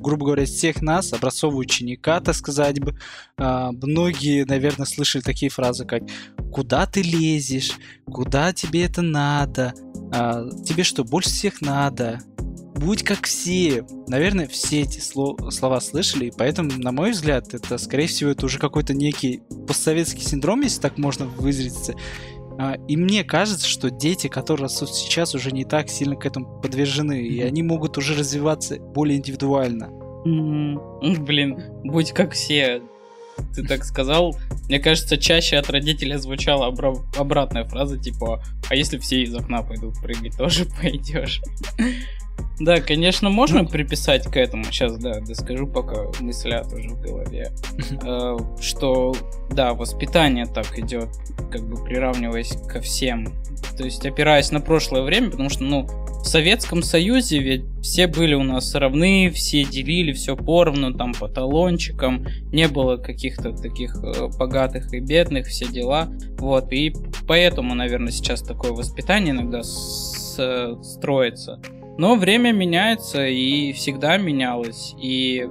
грубо 0.00 0.26
говоря, 0.26 0.44
всех 0.44 0.80
нас 0.80 1.12
образцового 1.12 1.58
ученика, 1.58 2.20
так 2.20 2.36
сказать 2.36 2.78
бы. 2.78 2.96
А, 3.36 3.72
многие, 3.72 4.44
наверное, 4.44 4.86
слышали 4.86 5.22
такие 5.22 5.50
фразы, 5.50 5.84
как 5.84 6.02
«Куда 6.52 6.86
ты 6.86 7.02
лезешь? 7.02 7.72
Куда 8.06 8.52
тебе 8.52 8.84
это 8.84 9.02
надо? 9.02 9.74
А, 10.12 10.48
тебе 10.64 10.84
что, 10.84 11.02
больше 11.02 11.30
всех 11.30 11.60
надо?» 11.60 12.20
Будь 12.74 13.02
как 13.02 13.26
все. 13.26 13.84
Наверное, 14.08 14.46
все 14.46 14.82
эти 14.82 14.98
сло- 14.98 15.50
слова 15.50 15.80
слышали, 15.80 16.26
и 16.26 16.32
поэтому, 16.36 16.70
на 16.76 16.92
мой 16.92 17.12
взгляд, 17.12 17.52
это, 17.54 17.78
скорее 17.78 18.06
всего, 18.06 18.30
это 18.30 18.46
уже 18.46 18.58
какой-то 18.58 18.94
некий 18.94 19.42
постсоветский 19.66 20.22
синдром, 20.22 20.62
если 20.62 20.80
так 20.80 20.98
можно 20.98 21.26
выразиться. 21.26 21.94
А, 22.58 22.74
и 22.88 22.96
мне 22.96 23.24
кажется, 23.24 23.66
что 23.66 23.90
дети, 23.90 24.28
которые 24.28 24.64
растут 24.64 24.94
сейчас, 24.94 25.34
уже 25.34 25.50
не 25.50 25.64
так 25.64 25.88
сильно 25.88 26.16
к 26.16 26.26
этому 26.26 26.60
подвержены, 26.60 27.22
и 27.22 27.40
они 27.40 27.62
могут 27.62 27.96
уже 27.96 28.14
развиваться 28.14 28.78
более 28.78 29.18
индивидуально. 29.18 29.86
Mm-hmm. 30.26 31.20
Блин, 31.20 31.62
будь 31.84 32.12
как 32.12 32.32
все. 32.32 32.82
Ты 33.54 33.66
так 33.66 33.84
сказал. 33.84 34.36
Мне 34.66 34.78
кажется, 34.78 35.16
чаще 35.16 35.56
от 35.56 35.70
родителя 35.70 36.18
звучала 36.18 36.70
обра- 36.70 37.02
обратная 37.16 37.64
фраза, 37.64 37.98
типа, 37.98 38.42
а 38.68 38.74
если 38.74 38.98
все 38.98 39.22
из 39.22 39.34
окна 39.34 39.62
пойдут 39.62 39.94
прыгать, 40.02 40.36
тоже 40.36 40.66
пойдешь. 40.80 41.40
Да, 42.60 42.78
конечно, 42.82 43.30
можно 43.30 43.64
приписать 43.64 44.24
к 44.24 44.36
этому. 44.36 44.64
Сейчас, 44.64 44.98
да, 44.98 45.20
доскажу, 45.20 45.66
пока 45.66 46.08
мыслят 46.20 46.70
уже 46.72 46.90
в 46.90 47.00
голове. 47.00 47.52
Э, 48.04 48.36
что, 48.60 49.14
да, 49.50 49.72
воспитание 49.72 50.44
так 50.44 50.78
идет, 50.78 51.08
как 51.50 51.66
бы 51.66 51.82
приравниваясь 51.82 52.52
ко 52.68 52.80
всем. 52.80 53.32
То 53.78 53.84
есть, 53.84 54.04
опираясь 54.04 54.52
на 54.52 54.60
прошлое 54.60 55.02
время, 55.02 55.30
потому 55.30 55.48
что, 55.48 55.64
ну, 55.64 55.86
в 55.86 56.24
Советском 56.26 56.82
Союзе 56.82 57.38
ведь 57.38 57.64
все 57.82 58.06
были 58.06 58.34
у 58.34 58.42
нас 58.42 58.74
равны, 58.74 59.30
все 59.34 59.64
делили 59.64 60.12
все 60.12 60.36
поровну, 60.36 60.92
там, 60.92 61.14
по 61.14 61.28
талончикам, 61.28 62.26
не 62.52 62.68
было 62.68 62.98
каких-то 62.98 63.52
таких 63.52 63.96
э, 63.96 64.28
богатых 64.38 64.92
и 64.92 65.00
бедных, 65.00 65.46
все 65.46 65.66
дела. 65.66 66.10
Вот, 66.38 66.72
и 66.72 66.92
поэтому, 67.26 67.74
наверное, 67.74 68.12
сейчас 68.12 68.42
такое 68.42 68.72
воспитание 68.72 69.32
иногда 69.32 69.62
с, 69.62 70.38
строится. 70.82 71.58
Но 71.98 72.16
время 72.16 72.52
меняется 72.52 73.26
и 73.26 73.72
всегда 73.72 74.16
менялось. 74.16 74.94
И 75.00 75.48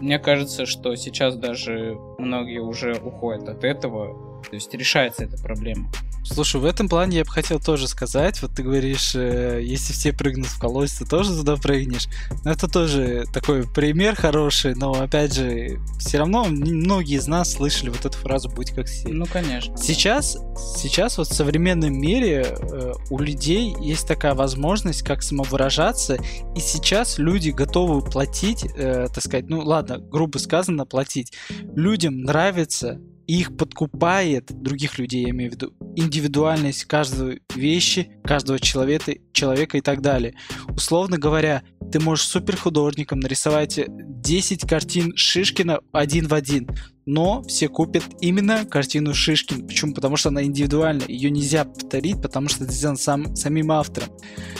мне 0.00 0.18
кажется, 0.18 0.66
что 0.66 0.94
сейчас 0.96 1.36
даже 1.36 1.98
многие 2.18 2.60
уже 2.60 2.94
уходят 3.02 3.48
от 3.48 3.64
этого. 3.64 4.42
То 4.48 4.54
есть 4.54 4.72
решается 4.74 5.24
эта 5.24 5.42
проблема. 5.42 5.90
Слушай, 6.24 6.60
в 6.60 6.64
этом 6.64 6.88
плане 6.88 7.18
я 7.18 7.24
бы 7.24 7.30
хотел 7.30 7.60
тоже 7.60 7.88
сказать, 7.88 8.40
вот 8.42 8.52
ты 8.54 8.62
говоришь, 8.62 9.14
э, 9.14 9.60
если 9.62 9.92
все 9.92 10.12
прыгнут 10.12 10.46
в 10.46 10.58
колодец, 10.58 10.94
ты 10.94 11.04
тоже 11.04 11.34
туда 11.34 11.56
прыгнешь. 11.56 12.06
Но 12.44 12.52
это 12.52 12.68
тоже 12.68 13.24
такой 13.32 13.66
пример 13.66 14.14
хороший, 14.16 14.74
но 14.74 14.92
опять 14.92 15.34
же, 15.34 15.80
все 15.98 16.18
равно 16.18 16.44
многие 16.44 17.16
из 17.16 17.26
нас 17.26 17.52
слышали 17.52 17.88
вот 17.88 18.04
эту 18.04 18.16
фразу 18.18 18.48
«будь 18.48 18.70
как 18.70 18.86
все». 18.86 19.08
Ну, 19.08 19.26
конечно. 19.26 19.76
Сейчас, 19.76 20.36
сейчас 20.76 21.18
вот 21.18 21.28
в 21.28 21.34
современном 21.34 21.94
мире 21.94 22.46
э, 22.46 22.92
у 23.10 23.18
людей 23.18 23.74
есть 23.80 24.06
такая 24.06 24.34
возможность, 24.34 25.02
как 25.02 25.22
самовыражаться, 25.22 26.18
и 26.54 26.60
сейчас 26.60 27.18
люди 27.18 27.50
готовы 27.50 28.02
платить, 28.02 28.64
э, 28.64 29.08
так 29.12 29.24
сказать, 29.24 29.48
ну 29.48 29.60
ладно, 29.60 29.98
грубо 29.98 30.38
сказано, 30.38 30.86
платить. 30.86 31.32
Людям 31.74 32.22
нравится 32.22 33.00
их 33.38 33.56
подкупает 33.56 34.50
других 34.50 34.98
людей, 34.98 35.24
я 35.24 35.30
имею 35.30 35.50
в 35.50 35.54
виду, 35.54 35.72
индивидуальность 35.96 36.84
каждой 36.84 37.42
вещи, 37.54 38.10
каждого 38.24 38.58
человека, 38.58 39.14
человека 39.32 39.78
и 39.78 39.80
так 39.80 40.00
далее. 40.00 40.34
Условно 40.68 41.18
говоря, 41.18 41.62
ты 41.92 42.00
можешь 42.00 42.26
супер 42.26 42.56
художником 42.56 43.20
нарисовать 43.20 43.78
10 43.88 44.68
картин 44.68 45.12
Шишкина 45.16 45.80
один 45.92 46.28
в 46.28 46.34
один, 46.34 46.68
но 47.06 47.42
все 47.42 47.68
купят 47.68 48.04
именно 48.20 48.64
картину 48.64 49.14
Шишкин. 49.14 49.66
Почему? 49.66 49.94
Потому 49.94 50.16
что 50.16 50.28
она 50.28 50.42
индивидуальна, 50.44 51.04
ее 51.08 51.30
нельзя 51.30 51.64
повторить, 51.64 52.20
потому 52.20 52.48
что 52.48 52.64
это 52.64 52.72
сделано 52.72 52.98
сам, 52.98 53.36
самим 53.36 53.72
автором, 53.72 54.10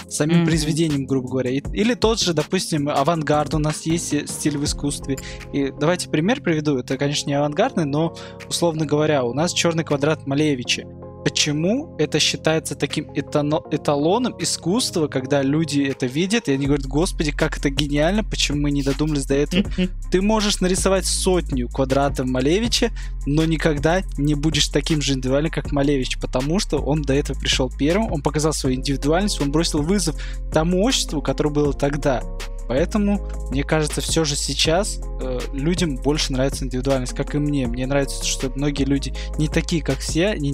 самим 0.09 0.43
mm-hmm. 0.43 0.47
произведением, 0.47 1.07
грубо 1.07 1.29
говоря. 1.29 1.51
Или 1.51 1.95
тот 1.95 2.21
же, 2.21 2.35
допустим, 2.35 2.89
авангард 2.89 3.55
у 3.55 3.59
нас 3.59 3.87
есть 3.87 4.29
стиль 4.29 4.59
в 4.59 4.65
искусстве. 4.65 5.19
И 5.53 5.73
давайте 5.79 6.09
пример 6.09 6.41
приведу. 6.41 6.79
Это, 6.79 6.97
конечно, 6.97 7.29
не 7.29 7.35
авангардный, 7.35 7.85
но, 7.85 8.15
условно 8.49 8.87
говоря, 8.87 9.25
у 9.25 9.35
нас 9.35 9.53
черный 9.53 9.85
квадрат 9.85 10.27
Малевича 10.27 10.85
почему 11.25 11.95
это 11.99 12.19
считается 12.19 12.75
таким 12.75 13.07
эталоном 13.15 14.35
искусства, 14.39 15.09
когда 15.09 15.43
люди 15.43 15.83
это 15.83 16.07
видят, 16.07 16.49
и 16.49 16.53
они 16.53 16.67
говорят, 16.67 16.87
господи, 16.87 17.33
как 17.33 17.59
это 17.59 17.71
гениально, 17.71 18.25
почему 18.25 18.62
мы 18.62 18.71
не 18.71 18.83
додумались 18.83 19.27
до 19.27 19.35
этого. 19.35 19.65
Ты 20.11 20.23
можешь 20.23 20.61
нарисовать 20.61 21.07
сотню 21.07 21.69
квадратов 21.69 22.27
Малевича, 22.27 22.91
но 23.27 23.45
никогда 23.45 24.03
не 24.17 24.35
будешь 24.35 24.69
таким 24.69 25.03
же 25.03 25.15
индивидуальным, 25.15 25.53
как 25.53 25.73
Малевич, 25.73 26.19
потому 26.19 26.59
что 26.59 26.79
он 26.79 27.03
до 27.03 27.15
этого 27.15 27.39
пришел 27.39 27.71
первым, 27.71 28.12
он 28.12 28.23
показал 28.23 28.53
свою 28.53 28.77
индивидуальность, 28.77 29.41
он 29.41 29.50
бросил 29.50 29.83
вызов 29.83 30.17
тому 30.53 30.85
обществу, 30.85 31.23
которое 31.23 31.50
было 31.50 31.73
тогда. 31.73 32.23
Поэтому, 32.71 33.29
мне 33.50 33.65
кажется, 33.65 34.00
все 34.00 34.23
же 34.23 34.37
сейчас 34.37 35.00
э, 35.21 35.41
людям 35.53 35.97
больше 35.97 36.33
нравится 36.33 36.65
индивидуальность, 36.65 37.17
как 37.17 37.35
и 37.35 37.39
мне. 37.39 37.67
Мне 37.67 37.85
нравится, 37.85 38.25
что 38.25 38.49
многие 38.55 38.85
люди 38.85 39.12
не 39.39 39.49
такие, 39.49 39.83
как 39.83 39.99
все, 39.99 40.29
они 40.29 40.50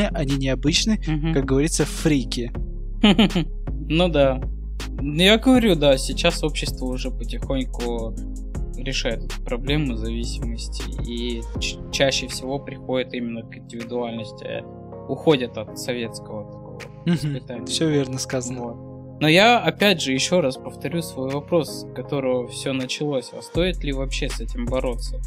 индивидуальные, 0.00 0.08
они 0.08 0.36
необычные, 0.36 0.98
угу. 0.98 1.34
как 1.34 1.44
говорится, 1.44 1.84
фрики. 1.84 2.52
Ну 3.92 4.08
да. 4.08 4.40
Я 5.02 5.36
говорю, 5.36 5.74
да, 5.74 5.98
сейчас 5.98 6.44
общество 6.44 6.86
уже 6.86 7.10
потихоньку 7.10 8.14
решает 8.76 9.24
эту 9.24 9.42
проблему 9.42 9.96
зависимости 9.96 10.84
и 11.08 11.42
чаще 11.90 12.28
всего 12.28 12.60
приходит 12.60 13.12
именно 13.14 13.42
к 13.42 13.56
индивидуальности, 13.56 14.62
уходят 15.08 15.58
от 15.58 15.76
советского 15.76 16.44
такого 16.44 16.80
воспитания. 17.04 17.66
Все 17.66 17.90
верно 17.90 18.18
сказано. 18.18 18.60
Вот. 18.60 19.20
Но 19.20 19.26
я, 19.26 19.58
опять 19.58 20.00
же, 20.00 20.12
еще 20.12 20.38
раз 20.38 20.56
повторю 20.56 21.02
свой 21.02 21.30
вопрос, 21.30 21.80
с 21.80 21.94
которого 21.94 22.46
все 22.46 22.72
началось. 22.72 23.32
А 23.36 23.42
стоит 23.42 23.82
ли 23.82 23.92
вообще 23.92 24.28
с 24.28 24.40
этим 24.40 24.66
бороться? 24.66 25.20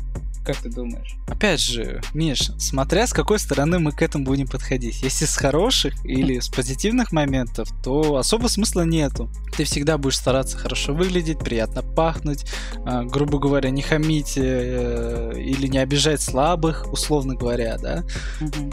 Как 0.45 0.57
ты 0.57 0.69
думаешь? 0.69 1.15
Опять 1.27 1.61
же, 1.61 2.01
Миш, 2.13 2.51
смотря 2.57 3.07
с 3.07 3.13
какой 3.13 3.39
стороны 3.39 3.79
мы 3.79 3.91
к 3.91 4.01
этому 4.01 4.25
будем 4.25 4.47
подходить. 4.47 5.01
Если 5.01 5.25
с 5.25 5.37
хороших 5.37 5.93
или 6.05 6.39
с 6.39 6.49
позитивных 6.49 7.13
моментов, 7.13 7.69
то 7.83 8.17
особо 8.17 8.47
смысла 8.47 8.81
нету. 8.81 9.29
Ты 9.55 9.63
всегда 9.63 9.97
будешь 9.97 10.17
стараться 10.17 10.57
хорошо 10.57 10.93
выглядеть, 10.93 11.39
приятно 11.39 11.81
пахнуть, 11.81 12.45
э, 12.85 13.03
грубо 13.03 13.39
говоря, 13.39 13.69
не 13.69 13.81
хамить 13.81 14.33
э, 14.35 15.33
или 15.37 15.67
не 15.67 15.77
обижать 15.77 16.21
слабых, 16.21 16.91
условно 16.91 17.35
говоря, 17.35 17.77
да. 17.77 18.03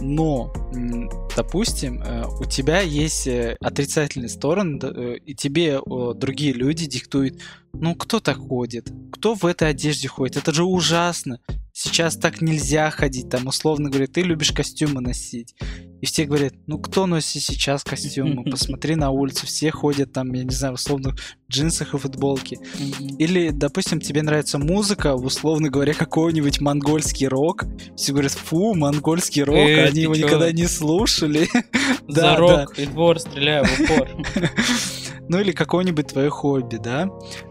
Но, 0.01 0.53
допустим, 1.43 2.03
э, 2.03 2.27
у 2.39 2.45
тебя 2.45 2.81
есть 2.81 3.27
э, 3.27 3.57
отрицательные 3.61 4.29
стороны, 4.29 4.79
э, 4.83 5.17
и 5.25 5.35
тебе 5.35 5.81
другие 6.15 6.53
люди 6.53 6.85
диктуют, 6.85 7.41
ну 7.73 7.95
кто 7.95 8.21
так 8.21 8.37
ходит? 8.37 8.93
Кто 9.11 9.35
в 9.35 9.47
этой 9.47 9.71
одежде 9.71 10.07
ходит? 10.07 10.37
Это 10.37 10.53
же 10.53 10.65
ужасно 10.65 11.39
сейчас 11.73 12.17
так 12.17 12.43
нельзя 12.43 12.91
ходить, 12.91 13.31
там 13.31 13.47
условно 13.47 13.89
говоря, 13.89 14.07
ты 14.07 14.21
любишь 14.21 14.53
костюмы 14.53 15.01
носить. 15.01 15.55
И 16.01 16.07
все 16.07 16.25
говорят, 16.25 16.55
ну 16.67 16.79
кто 16.79 17.07
носит 17.07 17.43
сейчас 17.43 17.85
костюмы? 17.85 18.45
Посмотри 18.51 18.97
на 18.97 19.11
улицу, 19.11 19.47
все 19.47 19.71
ходят 19.71 20.13
там, 20.13 20.33
я 20.33 20.45
не 20.45 20.55
знаю, 20.55 20.77
в 20.77 21.15
джинсах 21.51 21.95
и 21.95 21.99
футболке. 21.99 22.59
Или, 23.19 23.51
допустим, 23.51 24.01
тебе 24.01 24.23
нравится 24.23 24.59
музыка, 24.59 25.15
условно 25.15 25.69
говоря, 25.69 25.95
какой-нибудь 25.95 26.61
монгольский 26.61 27.27
рок. 27.27 27.65
Все 27.97 28.13
говорят, 28.13 28.33
фу, 28.33 28.75
монгольский 28.75 29.43
рок, 29.43 29.57
э, 29.57 29.85
они 29.87 30.03
его 30.03 30.15
никогда 30.15 30.53
не 30.53 30.67
слушали. 30.67 31.49
За 32.09 32.37
рок 32.37 32.79
и 32.79 32.87
двор 32.87 33.19
стреляю 33.19 33.65
в 33.65 33.81
упор. 33.81 34.09
Ну 35.29 35.39
или 35.39 35.53
какое-нибудь 35.53 36.09
твое 36.09 36.29
хобби, 36.29 36.75
да? 36.75 37.07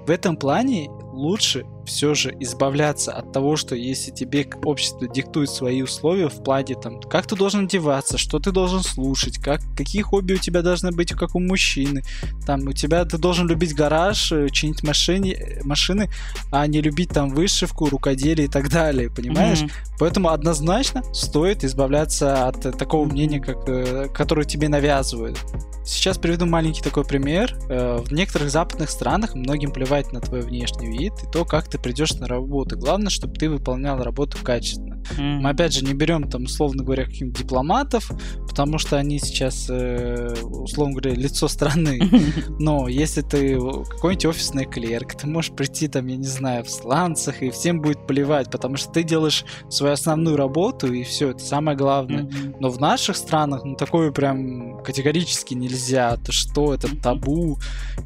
В 0.05 0.09
этом 0.09 0.35
плане 0.35 0.89
лучше 1.13 1.63
все 1.89 2.13
же 2.13 2.35
избавляться 2.39 3.11
от 3.11 3.33
того, 3.33 3.55
что 3.55 3.75
если 3.75 4.11
тебе 4.11 4.47
общество 4.63 5.07
диктует 5.07 5.49
свои 5.49 5.81
условия 5.81 6.29
в 6.29 6.43
плане 6.43 6.75
там, 6.75 7.01
как 7.01 7.25
ты 7.25 7.35
должен 7.35 7.65
одеваться, 7.65 8.17
что 8.19 8.39
ты 8.39 8.51
должен 8.51 8.83
слушать, 8.83 9.39
как, 9.39 9.59
какие 9.75 10.03
хобби 10.03 10.33
у 10.33 10.37
тебя 10.37 10.61
должны 10.61 10.91
быть, 10.91 11.13
как 11.13 11.35
у 11.35 11.39
мужчины. 11.39 12.03
Там 12.45 12.67
у 12.67 12.73
тебя 12.73 13.03
ты 13.05 13.17
должен 13.17 13.47
любить 13.47 13.73
гараж, 13.73 14.31
э, 14.31 14.49
чинить 14.49 14.83
машины, 14.83 15.33
э, 15.33 15.63
машины, 15.63 16.09
а 16.51 16.67
не 16.67 16.79
любить 16.81 17.09
там 17.09 17.29
вышивку, 17.29 17.89
рукоделие 17.89 18.45
и 18.45 18.49
так 18.49 18.69
далее, 18.69 19.09
понимаешь? 19.09 19.61
Mm-hmm. 19.63 19.95
Поэтому 19.99 20.29
однозначно 20.29 21.03
стоит 21.13 21.63
избавляться 21.63 22.47
от 22.47 22.77
такого 22.77 23.05
мнения, 23.05 23.39
как, 23.39 23.67
э, 23.67 24.09
которое 24.13 24.45
тебе 24.45 24.69
навязывают. 24.69 25.39
Сейчас 25.83 26.19
приведу 26.19 26.45
маленький 26.45 26.81
такой 26.81 27.03
пример. 27.03 27.57
В 27.67 28.13
некоторых 28.13 28.51
западных 28.51 28.91
странах 28.91 29.33
многим 29.33 29.71
плевать 29.71 30.13
на 30.13 30.21
твой 30.21 30.41
внешний 30.41 30.85
вид 30.95 31.13
и 31.23 31.31
то, 31.31 31.45
как 31.45 31.67
ты 31.67 31.78
придешь 31.81 32.13
на 32.15 32.27
работу. 32.27 32.77
Главное, 32.77 33.09
чтобы 33.09 33.35
ты 33.35 33.49
выполнял 33.49 34.01
работу 34.01 34.37
качественно. 34.43 34.98
Mm. 35.17 35.39
Мы 35.39 35.49
опять 35.49 35.73
же 35.73 35.83
не 35.83 35.93
берем 35.93 36.29
там, 36.29 36.43
условно 36.43 36.83
говоря, 36.83 37.05
каких-нибудь 37.05 37.37
дипломатов, 37.37 38.11
потому 38.47 38.77
что 38.77 38.97
они 38.97 39.19
сейчас, 39.19 39.67
э, 39.69 40.35
условно 40.43 40.99
говоря, 40.99 41.15
лицо 41.15 41.47
страны. 41.47 41.99
Но 42.59 42.87
если 42.87 43.21
ты 43.21 43.59
какой-нибудь 43.59 44.25
офисный 44.25 44.65
клерк, 44.65 45.15
ты 45.15 45.27
можешь 45.27 45.51
прийти 45.51 45.87
там, 45.87 46.07
я 46.07 46.17
не 46.17 46.27
знаю, 46.27 46.63
в 46.63 46.69
сланцах, 46.69 47.41
и 47.41 47.49
всем 47.49 47.81
будет 47.81 48.05
плевать, 48.07 48.51
потому 48.51 48.77
что 48.77 48.91
ты 48.91 49.03
делаешь 49.03 49.45
свою 49.69 49.93
основную 49.93 50.35
работу, 50.35 50.91
и 50.91 51.03
все, 51.03 51.31
это 51.31 51.39
самое 51.39 51.77
главное. 51.77 52.23
Mm-hmm. 52.23 52.57
Но 52.59 52.69
в 52.69 52.79
наших 52.79 53.17
странах, 53.17 53.63
ну, 53.63 53.75
такое 53.75 54.11
прям 54.11 54.83
категорически 54.83 55.53
нельзя. 55.53 56.17
Ты 56.17 56.31
что, 56.31 56.73
это 56.73 56.95
табу. 56.95 57.57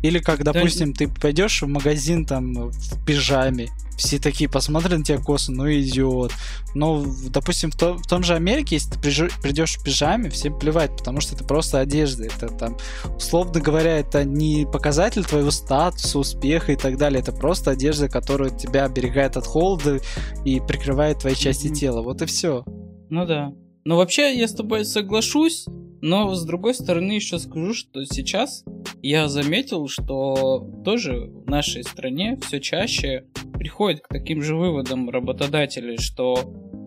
Или 0.02 0.20
как, 0.20 0.44
допустим, 0.44 0.94
да... 0.94 1.00
ты 1.00 1.08
пойдешь 1.08 1.62
в 1.62 1.68
магазин 1.68 2.26
там 2.26 2.70
в 2.70 3.06
пижаме, 3.06 3.70
все 3.98 4.20
такие 4.20 4.50
посмотрят 4.50 5.00
на 5.00 5.04
тебя 5.04 5.20
косо, 5.20 5.52
ну 5.52 5.68
идиот. 5.68 6.32
Но, 6.76 7.06
допустим, 7.30 7.72
в, 7.72 7.78
то, 7.78 7.94
в 7.98 8.08
том 8.08 8.24
же 8.24 8.36
Америке, 8.36 8.76
если 8.76 8.92
ты 8.92 9.00
придешь 9.00 9.78
в 9.78 9.84
пижаме, 9.84 10.30
всем 10.30 10.58
плевать, 10.58 10.96
потому 10.98 11.22
что 11.22 11.36
это 11.36 11.44
просто 11.44 11.80
одежда. 11.80 12.26
Это 12.26 12.48
там, 12.48 12.78
условно 13.16 13.60
говоря, 13.60 13.98
это 14.00 14.24
не 14.24 14.66
показатель 14.66 15.24
твоего 15.24 15.52
статуса, 15.52 16.20
успеха 16.20 16.72
и 16.72 16.76
так 16.76 16.98
далее. 16.98 17.22
Это 17.22 17.32
просто 17.32 17.72
одежда, 17.72 18.10
которая 18.10 18.50
тебя 18.50 18.86
оберегает 18.86 19.38
от 19.38 19.46
холода 19.46 20.00
и 20.46 20.60
прикрывает 20.60 21.20
твои 21.20 21.36
части 21.36 21.68
mm-hmm. 21.68 21.76
тела. 21.76 22.02
Вот 22.02 22.22
и 22.22 22.26
все. 22.26 22.64
Ну 23.10 23.26
да. 23.26 23.54
Но 23.86 23.98
вообще 23.98 24.38
я 24.38 24.48
с 24.48 24.54
тобой 24.54 24.86
соглашусь, 24.86 25.66
но 26.02 26.34
с 26.34 26.46
другой 26.46 26.74
стороны 26.74 27.14
еще 27.14 27.40
скажу, 27.40 27.74
что 27.74 28.04
сейчас 28.06 28.64
я 29.02 29.28
заметил, 29.28 29.88
что 29.88 30.70
тоже 30.84 31.30
в 31.46 31.50
нашей 31.50 31.84
стране 31.84 32.38
все 32.46 32.60
чаще 32.60 33.26
приходят 33.54 34.02
к 34.02 34.10
таким 34.10 34.42
же 34.42 34.56
выводам 34.56 35.10
работодатели, 35.10 35.98
что 35.98 36.36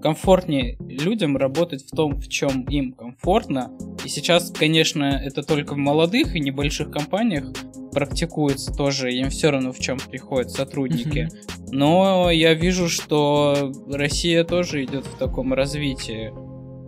комфортнее 0.02 0.76
людям 0.80 1.36
работать 1.36 1.84
в 1.84 1.96
том, 1.96 2.16
в 2.16 2.28
чем 2.28 2.62
им 2.64 2.92
комфортно. 2.92 3.72
И 4.04 4.08
сейчас, 4.08 4.50
конечно, 4.50 5.04
это 5.04 5.42
только 5.42 5.74
в 5.74 5.78
молодых 5.78 6.36
и 6.36 6.40
небольших 6.40 6.90
компаниях 6.90 7.52
практикуется 7.92 8.74
тоже, 8.74 9.14
им 9.14 9.30
все 9.30 9.50
равно 9.50 9.72
в 9.72 9.78
чем 9.78 9.96
приходят 9.98 10.50
сотрудники. 10.50 11.28
Но 11.72 12.30
я 12.30 12.52
вижу, 12.52 12.88
что 12.88 13.72
Россия 13.88 14.44
тоже 14.44 14.84
идет 14.84 15.06
в 15.06 15.16
таком 15.16 15.54
развитии. 15.54 16.30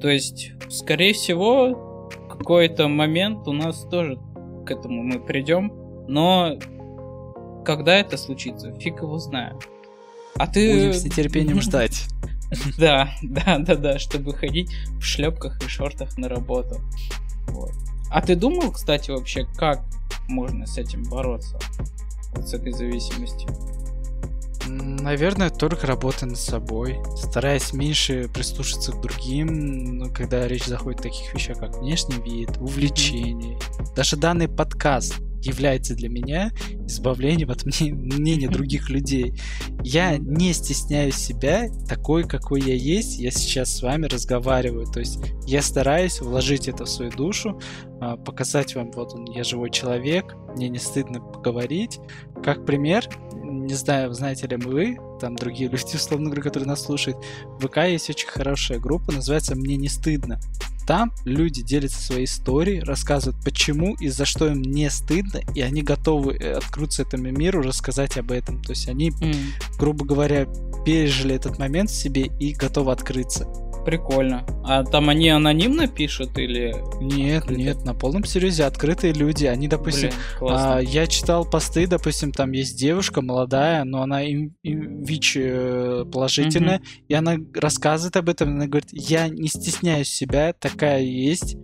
То 0.01 0.09
есть, 0.09 0.53
скорее 0.69 1.13
всего, 1.13 1.89
какой-то 2.29 2.89
момент 2.89 3.47
у 3.49 3.53
нас 3.53 3.85
тоже 3.91 4.19
к 4.65 4.71
этому 4.71 5.03
мы 5.03 5.21
придем, 5.21 5.73
но 6.09 6.59
когда 7.65 7.97
это 7.97 8.17
случится, 8.17 8.73
фиг 8.79 9.03
его 9.03 9.19
знает. 9.19 9.57
А 10.37 10.47
ты... 10.47 10.73
Будем 10.73 10.93
с 10.93 11.05
нетерпением 11.05 11.61
ждать. 11.61 12.07
Да, 12.79 13.11
да, 13.23 13.59
да, 13.59 13.75
да, 13.75 13.99
чтобы 13.99 14.33
ходить 14.33 14.71
в 14.99 15.03
шлепках 15.03 15.63
и 15.63 15.69
шортах 15.69 16.17
на 16.17 16.29
работу. 16.29 16.81
Вот. 17.49 17.73
А 18.11 18.23
ты 18.23 18.37
думал, 18.37 18.73
кстати, 18.73 19.11
вообще, 19.11 19.47
как 19.57 19.85
можно 20.29 20.67
с 20.67 20.79
этим 20.79 21.03
бороться? 21.05 21.59
Вот 22.35 22.49
с 22.49 22.55
этой 22.55 22.73
зависимостью? 22.73 23.51
Наверное, 24.69 25.51
только 25.51 25.87
работа 25.87 26.27
над 26.27 26.39
собой, 26.39 26.99
стараясь 27.17 27.73
меньше 27.73 28.29
прислушаться 28.33 28.93
к 28.93 29.01
другим, 29.01 29.99
ну, 29.99 30.13
когда 30.13 30.47
речь 30.47 30.67
заходит 30.67 31.01
о 31.01 31.03
таких 31.05 31.33
вещах, 31.35 31.59
как 31.59 31.79
внешний 31.79 32.23
вид, 32.23 32.51
увлечение. 32.59 33.59
Даже 33.97 34.17
данный 34.17 34.49
подкаст 34.49 35.15
является 35.43 35.95
для 35.95 36.09
меня 36.09 36.51
избавлением 36.87 37.51
от 37.51 37.65
мнения 37.65 38.49
других 38.49 38.91
людей. 38.91 39.35
Я 39.83 40.19
не 40.19 40.53
стесняю 40.53 41.13
себя 41.13 41.69
такой, 41.89 42.25
какой 42.25 42.61
я 42.61 42.75
есть. 42.75 43.19
Я 43.19 43.31
сейчас 43.31 43.77
с 43.77 43.83
вами 43.83 44.07
разговариваю. 44.07 44.87
То 44.87 45.01
есть 45.01 45.19
я 45.47 45.63
стараюсь 45.63 46.21
вложить 46.21 46.69
это 46.69 46.85
в 46.85 46.89
свою 46.89 47.11
душу, 47.13 47.61
а, 48.01 48.17
показать 48.17 48.75
вам, 48.75 48.91
вот 48.93 49.15
он, 49.15 49.25
я 49.27 49.45
живой 49.45 49.71
человек, 49.71 50.35
мне 50.57 50.69
не 50.69 50.79
стыдно 50.79 51.21
поговорить. 51.21 51.99
Как 52.43 52.65
пример, 52.65 53.05
не 53.69 53.75
знаю, 53.75 54.13
знаете 54.15 54.47
ли 54.47 54.57
вы, 54.57 54.99
там 55.21 55.37
другие 55.37 55.69
люди, 55.71 55.95
условно 55.95 56.27
говоря, 56.27 56.43
которые 56.43 56.69
нас 56.69 56.83
слушают, 56.83 57.19
в 57.61 57.69
ВК 57.69 57.79
есть 57.79 58.11
очень 58.11 58.29
хорошая 58.29 58.79
группа, 58.79 59.13
называется 59.13 59.55
«Мне 59.55 59.77
не 59.77 59.89
стыдно». 59.89 60.41
Там 60.87 61.13
люди 61.27 61.63
делятся 61.63 62.01
своей 62.01 62.25
историей, 62.25 62.81
рассказывают, 62.81 63.37
почему 63.45 63.95
и 63.97 64.09
за 64.09 64.25
что 64.25 64.47
им 64.47 64.63
не 64.63 64.89
стыдно, 64.89 65.43
и 65.55 65.61
они 65.61 65.83
готовы 65.83 66.37
э, 66.37 66.53
открыться 66.55 67.03
этому 67.03 67.31
миру, 67.31 67.61
рассказать 67.61 68.17
об 68.17 68.33
этом. 68.33 68.63
То 68.63 68.71
есть 68.71 68.89
они, 68.89 69.11
mm. 69.11 69.37
грубо 69.79 70.07
говоря, 70.07 70.47
пережили 70.87 71.35
этот 71.35 71.59
момент 71.59 71.91
в 71.91 71.95
себе 71.95 72.31
и 72.41 72.55
готовы 72.55 72.91
открыться. 72.91 73.47
Прикольно. 73.85 74.45
А 74.65 74.85
там 74.85 75.09
они 75.09 75.29
анонимно 75.31 75.87
пишут 75.87 76.37
или... 76.39 76.75
Нет, 77.01 77.45
открыто? 77.45 77.61
нет, 77.61 77.85
на 77.85 77.95
полном 77.95 78.25
серьезе 78.25 78.65
открытые 78.65 79.13
люди. 79.13 79.47
Они, 79.47 79.69
допустим, 79.69 80.11
Блин, 80.41 80.53
а, 80.53 80.79
я 80.79 81.07
читал 81.07 81.45
посты, 81.49 81.87
допустим, 81.87 82.33
там 82.33 82.53
есть 82.53 82.79
девушка 82.79 83.23
молодая, 83.23 83.85
но 83.85 84.03
она 84.03 84.23
им, 84.23 84.55
им 84.63 85.03
ВИЧ 85.05 85.37
э, 85.37 86.05
положительная, 86.13 86.79
угу. 86.79 86.87
и 87.09 87.15
она 87.15 87.37
рассказывает 87.55 88.17
об 88.17 88.29
этом, 88.29 88.55
она 88.55 88.67
говорит, 88.67 88.91
я 88.93 89.29
не 89.29 89.49
стесняюсь 89.49 90.09
себя, 90.09 90.53
такая 90.53 91.01
есть, 91.01 91.57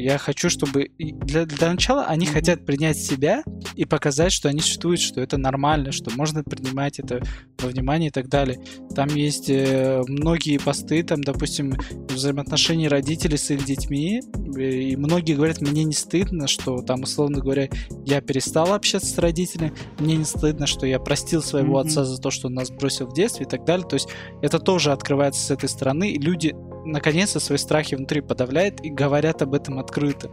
я 0.00 0.18
хочу, 0.18 0.50
чтобы 0.50 0.90
для, 0.98 1.46
для 1.46 1.70
начала 1.70 2.04
они 2.04 2.26
хотят 2.26 2.64
принять 2.64 2.98
себя 2.98 3.42
и 3.74 3.84
показать, 3.84 4.32
что 4.32 4.48
они 4.48 4.60
существуют, 4.60 5.00
что 5.00 5.20
это 5.20 5.36
нормально, 5.36 5.92
что 5.92 6.10
можно 6.16 6.42
принимать 6.42 6.98
это 6.98 7.20
во 7.58 7.68
внимание 7.68 8.08
и 8.08 8.12
так 8.12 8.28
далее. 8.28 8.60
Там 8.94 9.08
есть 9.08 9.48
э, 9.48 10.02
многие 10.06 10.58
посты, 10.58 11.02
там, 11.02 11.22
допустим, 11.22 11.74
взаимоотношения 12.08 12.88
родителей 12.88 13.36
с 13.36 13.50
их 13.50 13.64
детьми, 13.64 14.22
и 14.56 14.96
многие 14.96 15.34
говорят, 15.34 15.60
мне 15.60 15.84
не 15.84 15.92
стыдно, 15.92 16.46
что 16.46 16.82
там, 16.82 17.02
условно 17.02 17.40
говоря, 17.40 17.68
я 18.04 18.20
перестал 18.20 18.72
общаться 18.72 19.12
с 19.14 19.18
родителями, 19.18 19.72
мне 19.98 20.16
не 20.16 20.24
стыдно, 20.24 20.66
что 20.66 20.86
я 20.86 20.98
простил 20.98 21.42
своего 21.42 21.80
mm-hmm. 21.80 21.86
отца 21.86 22.04
за 22.04 22.20
то, 22.20 22.30
что 22.30 22.48
он 22.48 22.54
нас 22.54 22.70
бросил 22.70 23.06
в 23.06 23.14
детстве 23.14 23.46
и 23.46 23.48
так 23.48 23.64
далее. 23.64 23.86
То 23.86 23.94
есть 23.94 24.08
это 24.42 24.58
тоже 24.58 24.92
открывается 24.92 25.40
с 25.40 25.50
этой 25.50 25.68
стороны, 25.68 26.10
и 26.10 26.18
люди 26.18 26.54
наконец-то 26.84 27.40
свои 27.40 27.58
страхи 27.58 27.94
внутри 27.94 28.20
подавляют 28.20 28.80
и 28.80 28.90
говорят 28.90 29.42
об 29.42 29.54
этом 29.54 29.78
открыто. 29.78 30.30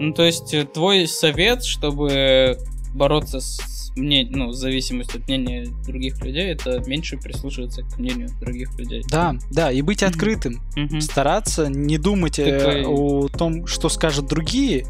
Ну, 0.00 0.12
то 0.12 0.24
есть 0.24 0.54
э, 0.54 0.64
твой 0.64 1.06
совет, 1.06 1.62
чтобы 1.64 2.56
бороться 2.94 3.40
с 3.40 3.60
мне, 3.96 4.26
ну, 4.30 4.52
с 4.52 4.58
зависимостью 4.58 5.20
от 5.20 5.28
мнения 5.28 5.66
других 5.86 6.22
людей, 6.24 6.52
это 6.52 6.80
меньше 6.86 7.16
прислушиваться 7.16 7.82
к 7.82 7.98
мнению 7.98 8.28
других 8.40 8.78
людей. 8.78 9.02
Да, 9.10 9.34
да, 9.50 9.72
и 9.72 9.82
быть 9.82 10.02
открытым. 10.02 10.60
Mm-hmm. 10.76 11.00
Стараться 11.00 11.68
не 11.68 11.98
думать 11.98 12.38
э, 12.38 12.58
Такой... 12.58 12.84
о 12.86 13.28
том, 13.28 13.66
что 13.66 13.88
скажут 13.88 14.26
другие, 14.26 14.86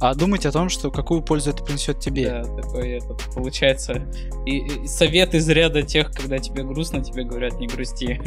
а 0.00 0.14
думать 0.14 0.46
о 0.46 0.52
том, 0.52 0.70
что 0.70 0.90
какую 0.90 1.22
пользу 1.22 1.50
это 1.50 1.62
принесет 1.62 2.00
тебе. 2.00 2.30
Да, 2.30 2.62
такой 2.62 2.92
этот, 2.92 3.22
получается, 3.34 4.02
и, 4.46 4.58
и 4.58 4.86
совет 4.86 5.34
из 5.34 5.46
ряда 5.48 5.82
тех, 5.82 6.10
когда 6.10 6.38
тебе 6.38 6.62
грустно, 6.62 7.04
тебе 7.04 7.24
говорят, 7.24 7.60
не 7.60 7.66
грусти. 7.66 8.18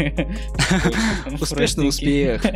Успешный 1.42 1.88
успех. 1.88 2.46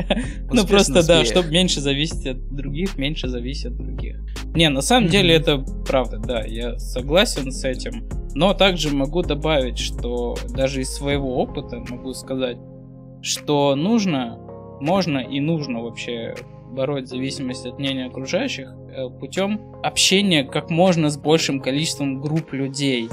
Ну 0.50 0.66
просто 0.66 1.06
да, 1.06 1.26
чтобы 1.26 1.50
меньше 1.50 1.82
зависеть 1.82 2.26
от 2.26 2.56
других, 2.56 2.98
меньше 2.98 3.28
зависеть 3.28 3.66
от 3.68 3.78
других. 3.78 4.18
Не, 4.54 4.70
на 4.70 4.82
самом 4.82 5.10
деле 5.10 5.36
это 5.36 5.64
правда, 5.86 6.18
да, 6.20 6.42
я 6.42 6.78
согласен 6.80 7.52
с 7.52 7.64
этим. 7.64 8.08
Но 8.34 8.54
также 8.54 8.94
могу 8.94 9.24
добавить, 9.24 9.80
что 9.80 10.38
даже 10.50 10.82
из 10.82 10.94
своего 10.94 11.38
опыта 11.38 11.80
могу 11.90 12.14
сказать, 12.14 12.58
что 13.22 13.76
нужно, 13.76 14.38
можно 14.80 15.18
и 15.18 15.40
нужно 15.40 15.82
вообще 15.82 16.36
бороть 16.68 17.08
зависимость 17.08 17.66
от 17.66 17.80
мнения 17.80 18.06
окружающих 18.06 18.70
э, 18.70 19.10
путем 19.10 19.76
общения 19.84 20.44
как 20.44 20.70
можно 20.70 21.10
с 21.10 21.18
большим 21.18 21.62
количеством 21.62 22.20
групп 22.20 22.54
людей. 22.54 23.10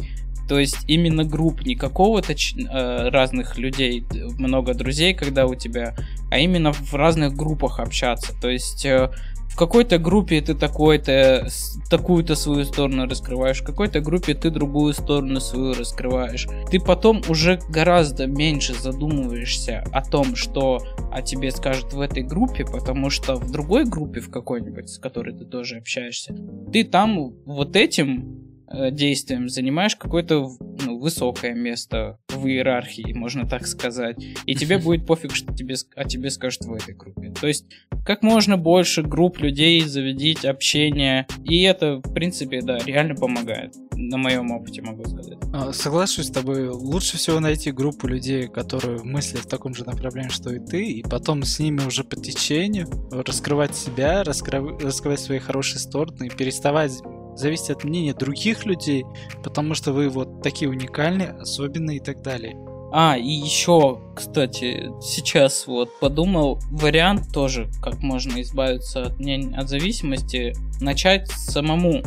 То 0.49 0.59
есть 0.59 0.79
именно 0.87 1.25
групп, 1.25 1.63
не 1.63 1.75
какого-то 1.75 2.33
э, 2.33 3.09
разных 3.09 3.59
людей, 3.59 4.05
много 4.39 4.75
друзей, 4.75 5.15
когда 5.15 5.47
у 5.47 5.55
тебя, 5.55 5.95
а 6.31 6.39
именно 6.39 6.73
в 6.73 6.95
разных 6.95 7.35
группах 7.35 7.81
общаться. 7.81 8.33
То 8.41 8.51
есть 8.51 8.85
э, 8.85 9.11
в 9.55 9.57
какой-то 9.57 9.99
группе 9.99 10.41
ты 10.41 10.55
такой-то, 10.55 11.47
такую-то 11.89 12.35
свою 12.35 12.65
сторону 12.65 13.07
раскрываешь, 13.07 13.61
в 13.61 13.65
какой-то 13.65 14.01
группе 14.01 14.35
ты 14.35 14.51
другую 14.51 14.95
сторону 14.95 15.39
свою 15.39 15.75
раскрываешь. 15.75 16.49
Ты 16.73 16.81
потом 16.81 17.23
уже 17.29 17.61
гораздо 17.69 18.27
меньше 18.27 18.75
задумываешься 18.75 19.85
о 19.93 20.03
том, 20.03 20.35
что 20.35 20.83
о 21.13 21.23
тебе 21.23 21.53
скажут 21.53 21.93
в 21.93 22.01
этой 22.01 22.25
группе, 22.25 22.65
потому 22.65 23.11
что 23.11 23.37
в 23.37 23.53
другой 23.53 23.85
группе, 23.85 24.19
в 24.19 24.29
какой-нибудь, 24.29 24.89
с 24.89 24.99
которой 24.99 25.33
ты 25.33 25.45
тоже 25.45 25.77
общаешься, 25.77 26.35
ты 26.73 26.83
там 26.83 27.35
вот 27.47 27.77
этим 27.77 28.54
действием 28.91 29.49
занимаешь 29.49 29.97
какое-то 29.97 30.49
ну, 30.85 30.99
высокое 30.99 31.55
место 31.55 32.19
в 32.29 32.47
иерархии, 32.47 33.13
можно 33.13 33.47
так 33.47 33.67
сказать. 33.67 34.17
И 34.47 34.55
тебе 34.55 34.79
будет 34.79 35.07
пофиг, 35.07 35.35
что 35.35 35.55
тебе, 35.55 35.77
о 35.95 36.05
тебе 36.05 36.31
скажут 36.31 36.65
в 36.65 36.73
этой 36.73 36.95
группе. 36.95 37.33
То 37.41 37.47
есть, 37.47 37.67
как 38.05 38.23
можно 38.23 38.57
больше 38.57 39.03
групп 39.03 39.39
людей 39.39 39.81
заведить, 39.83 40.45
общение. 40.45 41.27
И 41.45 41.63
это, 41.63 41.97
в 41.97 42.15
принципе, 42.15 42.61
да, 42.63 42.79
реально 42.79 43.15
помогает. 43.15 43.75
На 43.97 44.19
моем 44.19 44.51
опыте 44.51 44.83
могу 44.83 45.05
сказать. 45.05 45.39
А, 45.53 45.73
соглашусь 45.73 46.27
с 46.27 46.31
тобой. 46.31 46.69
Лучше 46.69 47.17
всего 47.17 47.41
найти 47.41 47.71
группу 47.71 48.07
людей, 48.07 48.49
которые 48.49 49.03
мыслят 49.03 49.43
в 49.43 49.49
таком 49.49 49.75
же 49.75 49.85
направлении, 49.85 50.31
что 50.31 50.53
и 50.53 50.59
ты, 50.59 50.85
и 50.85 51.03
потом 51.03 51.43
с 51.45 51.59
ними 51.59 51.81
уже 51.87 52.05
по 52.05 52.17
течению 52.17 52.89
раскрывать 53.11 53.77
себя, 53.77 54.25
раскрывать 54.25 55.21
свои 55.21 55.39
хорошие 55.39 55.79
стороны 55.79 56.27
и 56.27 56.31
переставать 56.31 56.93
зависит 57.37 57.71
от 57.71 57.85
мнения 57.85 58.15
других 58.15 58.65
людей, 58.65 59.05
потому 59.43 59.75
что 59.75 59.93
вы 59.93 60.09
вот 60.09 60.43
такие 60.43 60.71
уникальные, 60.71 61.31
особенные 61.31 61.99
и 61.99 62.01
так 62.01 62.23
далее. 62.23 62.57
А, 62.97 63.17
и 63.17 63.29
еще, 63.29 64.01
кстати, 64.15 64.89
сейчас 65.03 65.67
вот 65.67 65.99
подумал, 65.99 66.61
вариант 66.71 67.33
тоже, 67.33 67.69
как 67.83 67.99
можно 68.03 68.41
избавиться 68.41 69.03
от, 69.03 69.15
от 69.19 69.69
зависимости, 69.69 70.55
начать 70.81 71.29
самому 71.29 72.03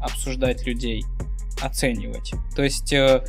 обсуждать 0.00 0.64
людей, 0.64 1.04
оценивать. 1.60 2.34
То 2.54 2.62
есть 2.62 2.92
э, 2.92 3.24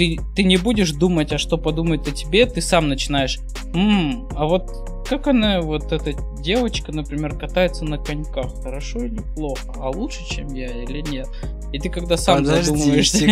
ты, 0.00 0.18
ты 0.34 0.44
не 0.44 0.56
будешь 0.56 0.92
думать, 0.92 1.30
а 1.30 1.36
что 1.36 1.58
подумают 1.58 2.08
о 2.08 2.10
тебе, 2.10 2.46
ты 2.46 2.62
сам 2.62 2.88
начинаешь, 2.88 3.38
М, 3.74 4.26
а 4.34 4.46
вот 4.46 5.04
как 5.06 5.26
она, 5.26 5.60
вот 5.60 5.92
эта 5.92 6.14
девочка, 6.42 6.90
например, 6.90 7.36
катается 7.36 7.84
на 7.84 7.98
коньках, 7.98 8.62
хорошо 8.62 9.04
или 9.04 9.20
плохо, 9.36 9.74
а 9.76 9.90
лучше, 9.90 10.20
чем 10.26 10.54
я 10.54 10.68
или 10.68 11.02
нет? 11.02 11.28
И 11.74 11.78
ты 11.78 11.90
когда 11.90 12.16
сам 12.16 12.46
задумываешься... 12.46 13.26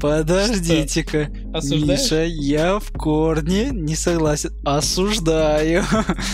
Подождите-ка. 0.00 1.30
Миша, 1.70 2.24
я 2.24 2.78
в 2.78 2.90
корне 2.92 3.68
не 3.72 3.94
согласен. 3.94 4.52
Осуждаю. 4.64 5.84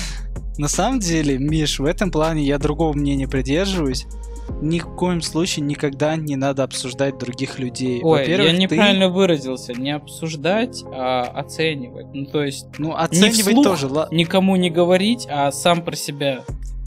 На 0.58 0.68
самом 0.68 1.00
деле, 1.00 1.38
Миш, 1.38 1.80
в 1.80 1.84
этом 1.84 2.12
плане 2.12 2.44
я 2.44 2.58
другого 2.58 2.92
мнения 2.92 3.26
придерживаюсь. 3.26 4.06
Ни 4.60 4.78
в 4.80 4.86
коем 4.96 5.20
случае 5.22 5.64
никогда 5.66 6.16
не 6.16 6.36
надо 6.36 6.64
обсуждать 6.64 7.18
других 7.18 7.58
людей. 7.58 8.00
Ой, 8.02 8.20
Во-первых, 8.20 8.46
я 8.50 8.52
ты- 8.56 8.62
неправильно 8.62 9.08
выразился. 9.08 9.72
Не 9.74 9.90
обсуждать, 9.92 10.82
а 10.92 11.22
оценивать. 11.22 12.06
Ну, 12.12 12.26
то 12.26 12.42
есть 12.42 12.66
Ну, 12.78 12.88
не 12.88 12.94
оценивать 12.94 13.40
вслух, 13.40 13.64
тоже. 13.64 13.88
никому 14.10 14.56
не 14.56 14.70
говорить, 14.70 15.26
а 15.30 15.52
сам 15.52 15.82
про 15.82 15.94
себя 15.96 16.44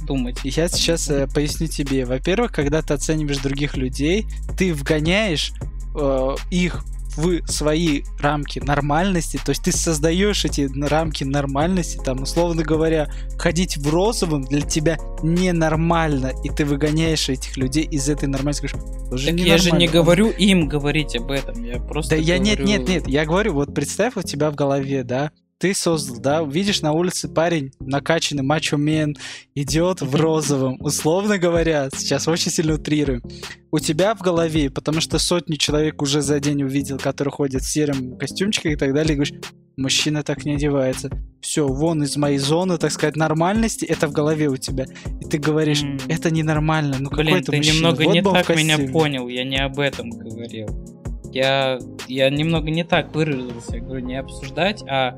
думать. 0.07 0.37
Я 0.43 0.67
сейчас 0.67 1.09
э, 1.09 1.27
поясню 1.33 1.67
тебе. 1.67 2.05
Во-первых, 2.05 2.51
когда 2.51 2.81
ты 2.81 2.93
оцениваешь 2.93 3.37
других 3.37 3.77
людей, 3.77 4.25
ты 4.57 4.73
вгоняешь 4.73 5.53
э, 5.99 6.35
их 6.49 6.83
в 7.17 7.45
свои 7.47 8.03
рамки 8.19 8.59
нормальности, 8.59 9.39
то 9.43 9.49
есть 9.51 9.63
ты 9.63 9.71
создаешь 9.71 10.45
эти 10.45 10.69
рамки 10.87 11.23
нормальности, 11.23 11.99
там, 12.03 12.23
условно 12.23 12.63
говоря, 12.63 13.09
ходить 13.37 13.77
в 13.77 13.89
розовом 13.89 14.43
для 14.43 14.61
тебя 14.61 14.97
ненормально, 15.23 16.31
и 16.43 16.49
ты 16.49 16.65
выгоняешь 16.65 17.29
этих 17.29 17.57
людей 17.57 17.83
из 17.83 18.07
этой 18.09 18.27
нормальности. 18.27 18.67
Говоришь, 18.67 19.09
«Тоже 19.09 19.27
Так 19.31 19.39
я 19.39 19.57
же 19.57 19.71
не 19.71 19.77
ненормально». 19.87 19.91
говорю 19.91 20.29
им 20.29 20.67
говорить 20.67 21.15
об 21.15 21.31
этом. 21.31 21.63
Я 21.63 21.79
просто 21.79 22.15
Да 22.15 22.21
я 22.21 22.37
нет, 22.37 22.59
говорю- 22.59 22.79
нет, 22.79 22.87
нет, 22.87 23.07
я 23.07 23.25
говорю, 23.25 23.53
вот 23.53 23.73
представь 23.73 24.15
у 24.17 24.21
тебя 24.21 24.49
в 24.51 24.55
голове, 24.55 25.03
да, 25.03 25.31
ты 25.61 25.75
создал, 25.75 26.17
да, 26.19 26.43
видишь 26.43 26.81
на 26.81 26.91
улице 26.91 27.29
парень, 27.29 27.71
накачанный 27.79 28.41
мачо-мен, 28.41 29.15
идет 29.53 30.01
в 30.01 30.15
розовом, 30.15 30.77
условно 30.79 31.37
говоря, 31.37 31.89
сейчас 31.95 32.27
очень 32.27 32.51
сильно 32.51 32.73
утрируем. 32.73 33.21
У 33.71 33.77
тебя 33.77 34.15
в 34.15 34.21
голове, 34.21 34.71
потому 34.71 35.01
что 35.01 35.19
сотни 35.19 35.55
человек 35.55 36.01
уже 36.01 36.21
за 36.23 36.39
день 36.39 36.63
увидел, 36.63 36.97
которые 36.97 37.31
ходят 37.31 37.61
в 37.61 37.71
сером 37.71 38.17
костюмчике 38.17 38.71
и 38.71 38.75
так 38.75 38.91
далее, 38.95 39.13
и 39.13 39.15
говоришь, 39.17 39.39
мужчина 39.77 40.23
так 40.23 40.45
не 40.45 40.55
одевается. 40.55 41.11
Все, 41.41 41.67
вон 41.67 42.01
из 42.01 42.17
моей 42.17 42.39
зоны, 42.39 42.79
так 42.79 42.91
сказать, 42.91 43.15
нормальности, 43.15 43.85
это 43.85 44.07
в 44.07 44.13
голове 44.13 44.47
у 44.47 44.57
тебя. 44.57 44.87
И 45.21 45.25
ты 45.25 45.37
говоришь, 45.37 45.83
М. 45.83 45.99
это 46.09 46.31
ненормально, 46.31 46.97
ну 46.99 47.11
какой 47.11 47.25
Блин, 47.25 47.37
это 47.37 47.51
ты 47.51 47.57
мужчина? 47.57 47.75
немного 47.75 48.03
Вот 48.03 48.13
не 48.13 48.23
так 48.23 48.49
меня 48.49 48.77
костюме». 48.77 48.93
понял. 48.93 49.27
Я 49.27 49.43
не 49.43 49.57
об 49.57 49.79
этом 49.79 50.09
говорил. 50.09 50.67
Я, 51.31 51.79
я 52.07 52.29
немного 52.31 52.71
не 52.71 52.83
так 52.83 53.13
выразился. 53.15 53.75
Я 53.75 53.81
говорю, 53.83 54.03
не 54.05 54.15
обсуждать, 54.17 54.83
а 54.89 55.17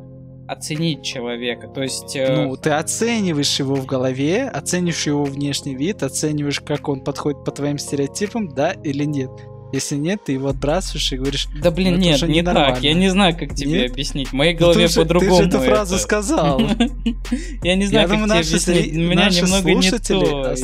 оценить 0.54 1.04
человека. 1.04 1.68
То 1.68 1.82
есть... 1.84 2.16
э, 2.16 2.34
Ну, 2.46 2.56
ты 2.56 2.70
оцениваешь 2.72 3.60
его 3.60 3.76
в 3.76 3.86
голове, 3.86 4.48
оцениваешь 4.48 5.06
его 5.06 5.24
внешний 5.26 5.76
вид, 5.76 6.02
оцениваешь, 6.04 6.60
как 6.62 6.88
он 6.90 7.02
подходит 7.02 7.44
по 7.44 7.52
твоим 7.52 7.78
стереотипам, 7.78 8.48
да 8.50 8.72
или 8.72 9.04
нет. 9.04 9.30
Если 9.74 9.96
нет, 9.96 10.24
ты 10.24 10.34
его 10.34 10.50
отбрасываешь 10.50 11.12
и 11.14 11.18
говоришь, 11.18 11.48
Да 11.60 11.72
блин, 11.72 11.94
Ну, 11.96 12.00
нет, 12.00 12.22
не 12.22 12.36
ненормально. 12.36 12.76
так. 12.76 12.84
Я 12.84 12.94
не 12.94 13.10
знаю, 13.10 13.36
как 13.36 13.56
тебе 13.56 13.72
Нет? 13.82 13.92
объяснить. 13.92 14.28
В 14.30 14.34
моей 14.34 14.54
«Ну, 14.54 14.60
голове 14.60 14.86
ты, 14.86 14.88
же, 14.88 14.94
ты 14.94 15.02
по-другому. 15.02 15.42
же 15.42 15.48
эту 15.50 15.60
фразу 15.62 15.96
это. 15.96 16.04
сказал. 16.04 16.62
Я 17.64 17.76
не 17.76 17.88
знаю, 17.88 18.08
как 18.08 18.18
тебе 18.24 18.40
объяснить. 18.40 18.94
У 18.96 19.00
меня 19.00 19.30
немного 19.30 19.72
не 19.74 19.92
то. 19.98 20.56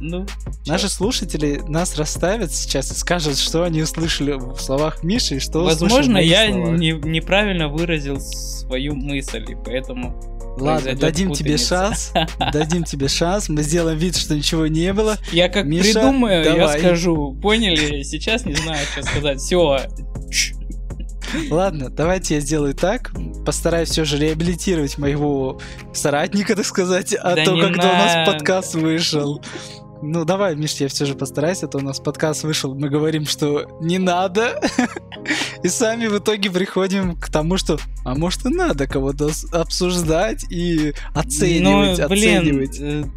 Я- 0.00 0.06
Ну, 0.18 0.26
Наши 0.66 0.88
слушатели 0.88 1.62
нас 1.68 1.96
расставят 1.96 2.52
сейчас 2.52 2.90
и 2.90 2.94
скажут, 2.94 3.38
что 3.38 3.62
они 3.64 3.82
услышали 3.82 4.32
в 4.32 4.56
словах 4.58 5.02
Миши 5.02 5.36
и 5.36 5.38
что 5.40 5.64
Возможно, 5.64 6.18
я 6.18 6.48
не- 6.48 6.92
неправильно 6.92 7.68
выразил 7.68 8.20
свою 8.20 8.94
мысль, 8.94 9.44
и 9.48 9.54
поэтому 9.54 10.18
Ладно, 10.58 10.94
дадим 10.94 11.32
тебе 11.32 11.52
путаница. 11.52 11.68
шанс, 11.68 12.12
дадим 12.52 12.84
тебе 12.84 13.08
шанс, 13.08 13.48
мы 13.48 13.62
сделаем 13.62 13.98
вид, 13.98 14.16
что 14.16 14.34
ничего 14.34 14.66
не 14.66 14.92
было. 14.92 15.16
я 15.32 15.48
как 15.48 15.66
Миша, 15.66 15.92
придумаю, 16.00 16.44
я 16.44 16.54
давай. 16.56 16.78
скажу. 16.80 17.34
Поняли? 17.42 18.02
Сейчас 18.02 18.44
не 18.46 18.54
знаю, 18.54 18.84
что 18.92 19.02
сказать. 19.02 19.38
Все. 19.40 19.78
Ладно, 21.50 21.90
давайте 21.90 22.36
я 22.36 22.40
сделаю 22.40 22.74
так. 22.74 23.12
Постараюсь 23.44 23.90
все 23.90 24.04
же 24.04 24.16
реабилитировать 24.16 24.96
моего 24.96 25.60
соратника, 25.92 26.54
так 26.54 26.64
сказать, 26.64 27.14
а 27.14 27.34
Да 27.34 27.44
то, 27.44 27.58
когда 27.60 27.82
у 27.90 27.92
нас 27.92 28.14
надо. 28.14 28.32
подкаст 28.32 28.74
вышел. 28.74 29.42
Ну 30.02 30.24
давай, 30.24 30.54
Миш, 30.56 30.74
я 30.74 30.88
все 30.88 31.06
же 31.06 31.14
постараюсь, 31.14 31.62
а 31.62 31.68
то 31.68 31.78
у 31.78 31.80
нас 31.80 32.00
подкаст 32.00 32.44
вышел, 32.44 32.74
мы 32.74 32.88
говорим, 32.88 33.24
что 33.24 33.66
не 33.80 33.98
надо. 33.98 34.60
И 35.62 35.68
сами 35.68 36.06
в 36.06 36.18
итоге 36.18 36.50
приходим 36.50 37.16
к 37.18 37.30
тому, 37.30 37.56
что, 37.56 37.78
а 38.04 38.14
может 38.14 38.44
и 38.44 38.50
надо 38.50 38.86
кого-то 38.86 39.30
обсуждать 39.52 40.44
и 40.50 40.92
оценивать, 41.14 41.98
Ну, 41.98 42.08
блин, 42.08 42.38
оценивать. 42.38 43.14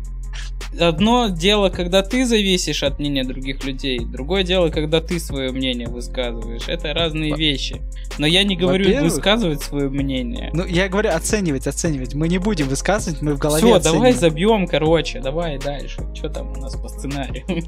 Одно 0.77 1.29
дело, 1.29 1.69
когда 1.69 2.01
ты 2.01 2.25
зависишь 2.25 2.83
от 2.83 2.99
мнения 2.99 3.23
других 3.23 3.63
людей, 3.63 3.99
другое 3.99 4.43
дело, 4.43 4.69
когда 4.69 5.01
ты 5.01 5.19
свое 5.19 5.51
мнение 5.51 5.87
высказываешь. 5.87 6.67
Это 6.67 6.93
разные 6.93 7.31
Во- 7.31 7.37
вещи. 7.37 7.81
Но 8.17 8.27
я 8.27 8.43
не 8.43 8.55
говорю 8.55 9.01
высказывать 9.01 9.61
свое 9.61 9.89
мнение. 9.89 10.49
Ну, 10.53 10.65
я 10.65 10.89
говорю 10.89 11.11
оценивать, 11.11 11.67
оценивать. 11.67 12.13
Мы 12.13 12.27
не 12.27 12.37
будем 12.37 12.67
высказывать, 12.67 13.21
мы 13.21 13.35
в 13.35 13.39
голове 13.39 13.61
Все, 13.61 13.79
давай 13.79 14.13
забьем, 14.13 14.67
короче, 14.67 15.21
давай 15.21 15.57
дальше. 15.57 16.01
Что 16.13 16.29
там 16.29 16.51
у 16.51 16.55
нас 16.57 16.75
по 16.75 16.89
сценарию? 16.89 17.45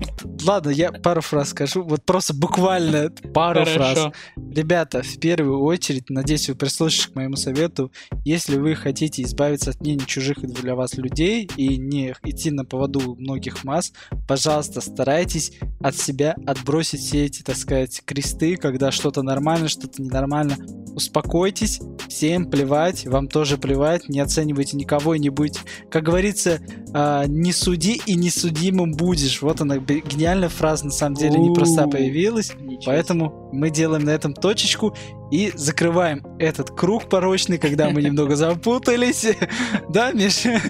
Ладно, 0.46 0.70
я 0.70 0.92
пару 0.92 1.22
фраз 1.22 1.50
скажу. 1.50 1.84
Вот 1.84 2.04
просто 2.04 2.34
буквально 2.34 3.12
пару 3.34 3.66
фраз. 3.66 4.10
Ребята, 4.36 5.02
в 5.04 5.20
первую 5.20 5.62
очередь, 5.62 6.10
надеюсь, 6.10 6.50
вы 6.50 6.56
прислушаетесь 6.56 7.08
к 7.08 7.16
моему 7.16 7.36
совету. 7.36 7.92
Если 8.26 8.58
вы 8.58 8.76
хотите 8.76 9.24
избавиться 9.24 9.70
от 9.72 9.80
мнений 9.82 10.06
чужих 10.06 10.40
для 10.42 10.76
вас 10.76 10.96
людей 10.96 11.50
и 11.56 11.78
не 11.78 12.14
идти 12.24 12.52
на 12.52 12.66
поводу 12.66 12.91
многих 13.00 13.64
масс, 13.64 13.94
пожалуйста, 14.28 14.82
старайтесь 14.82 15.54
от 15.82 15.96
себя 15.96 16.36
отбросить 16.46 17.02
все 17.02 17.26
эти, 17.26 17.42
так 17.42 17.56
сказать, 17.56 18.02
кресты, 18.06 18.58
когда 18.58 18.92
что-то 18.92 19.22
нормально, 19.24 19.68
что-то 19.68 20.02
ненормально. 20.02 20.58
Успокойтесь, 20.94 21.80
всем 22.10 22.50
плевать, 22.50 23.08
вам 23.08 23.28
тоже 23.28 23.58
плевать, 23.58 24.10
не 24.10 24.20
оценивайте 24.20 24.76
никого 24.76 25.16
и 25.16 25.20
не 25.20 25.30
будьте, 25.30 25.62
как 25.90 26.04
говорится, 26.04 26.60
а, 26.94 27.26
не 27.26 27.54
суди 27.54 28.02
и 28.06 28.16
не 28.16 28.30
судимым 28.30 28.92
будешь. 28.92 29.42
Вот 29.42 29.62
она, 29.62 29.78
гениальная 29.78 30.50
фраза, 30.50 30.86
на 30.86 30.92
самом 30.92 31.16
деле, 31.16 31.40
непроста 31.40 31.88
появилась. 31.88 32.54
Ничего 32.60 32.92
Поэтому 32.92 33.50
мы 33.52 33.70
делаем 33.70 34.04
на 34.04 34.10
этом 34.10 34.34
точечку 34.34 34.96
и 35.32 35.52
закрываем 35.56 36.26
этот 36.40 36.72
круг 36.72 37.10
порочный, 37.10 37.58
когда 37.58 37.90
мы 37.90 38.02
немного 38.02 38.36
запутались. 38.36 39.26
Да, 39.90 40.12
Миша? 40.12 40.62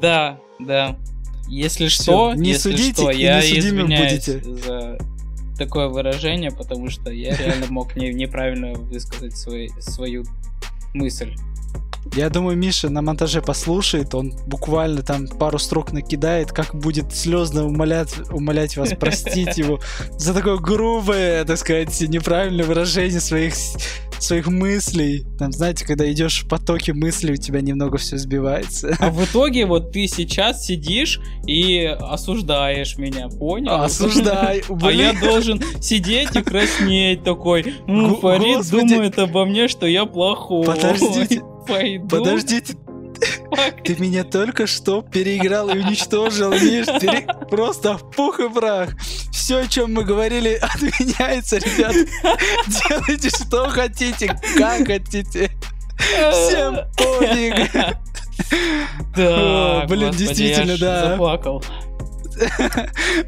Да, 0.00 0.40
да. 0.58 0.98
Если 1.48 1.88
что, 1.88 2.34
не 2.34 2.50
если 2.50 2.70
судите 2.72 2.92
что, 3.02 3.10
я 3.10 3.38
несудимым 3.40 3.86
извиняюсь 3.86 4.24
будете. 4.26 4.54
за 4.62 4.98
такое 5.58 5.88
выражение, 5.88 6.50
потому 6.50 6.90
что 6.90 7.10
я 7.10 7.36
реально 7.36 7.66
мог 7.68 7.94
не- 7.96 8.12
неправильно 8.12 8.72
высказать 8.74 9.36
свой- 9.36 9.70
свою 9.80 10.24
мысль. 10.94 11.34
Я 12.16 12.30
думаю, 12.30 12.56
Миша 12.56 12.90
на 12.90 13.02
монтаже 13.02 13.42
послушает, 13.42 14.14
он 14.14 14.34
буквально 14.46 15.02
там 15.02 15.26
пару 15.26 15.58
строк 15.58 15.92
накидает, 15.92 16.52
как 16.52 16.74
будет 16.74 17.12
слезно 17.12 17.66
умолять, 17.66 18.14
умолять 18.30 18.76
вас 18.76 18.90
простить 18.90 19.56
его 19.58 19.80
за 20.12 20.32
такое 20.32 20.58
грубое, 20.58 21.44
так 21.44 21.58
сказать, 21.58 22.00
неправильное 22.02 22.64
выражение 22.64 23.20
своих, 23.20 23.54
своих 24.20 24.46
мыслей. 24.46 25.24
Там, 25.40 25.50
знаете, 25.50 25.84
когда 25.84 26.10
идешь 26.12 26.44
в 26.44 26.48
потоке 26.48 26.92
мыслей, 26.92 27.32
у 27.32 27.36
тебя 27.36 27.60
немного 27.60 27.98
все 27.98 28.16
сбивается. 28.16 28.96
А 29.00 29.10
в 29.10 29.24
итоге 29.24 29.66
вот 29.66 29.90
ты 29.90 30.06
сейчас 30.06 30.64
сидишь 30.64 31.20
и 31.46 31.84
осуждаешь 31.84 32.96
меня, 32.96 33.28
понял? 33.28 33.72
Осуждай, 33.72 34.62
А 34.82 34.92
я 34.92 35.14
должен 35.14 35.60
сидеть 35.80 36.36
и 36.36 36.42
краснеть 36.42 37.24
такой. 37.24 37.74
Ну, 37.88 38.16
Фарид 38.18 38.70
думает 38.70 39.18
обо 39.18 39.44
мне, 39.46 39.66
что 39.66 39.86
я 39.86 40.04
плохой. 40.04 40.66
Подождите, 40.66 41.42
Пойду. 41.66 42.08
подождите, 42.08 42.74
Ты 43.84 43.96
меня 43.96 44.24
только 44.24 44.66
что 44.66 45.02
переиграл 45.02 45.70
и 45.70 45.78
уничтожил, 45.78 46.52
Просто 47.48 47.96
в 47.96 48.10
пух 48.10 48.40
и 48.40 48.48
прах. 48.48 48.90
Все, 49.32 49.60
о 49.60 49.66
чем 49.66 49.94
мы 49.94 50.04
говорили, 50.04 50.54
отменяется, 50.60 51.58
ребят. 51.58 51.94
Делайте, 52.66 53.30
что 53.30 53.68
хотите, 53.68 54.38
как 54.56 54.86
хотите. 54.86 55.50
Всем 55.96 56.76
пофиг. 56.96 57.70
Да, 59.16 59.82
О, 59.82 59.86
блин, 59.86 60.08
господи, 60.08 60.26
действительно, 60.26 60.78
да. 60.78 61.10
Заплакал. 61.10 61.62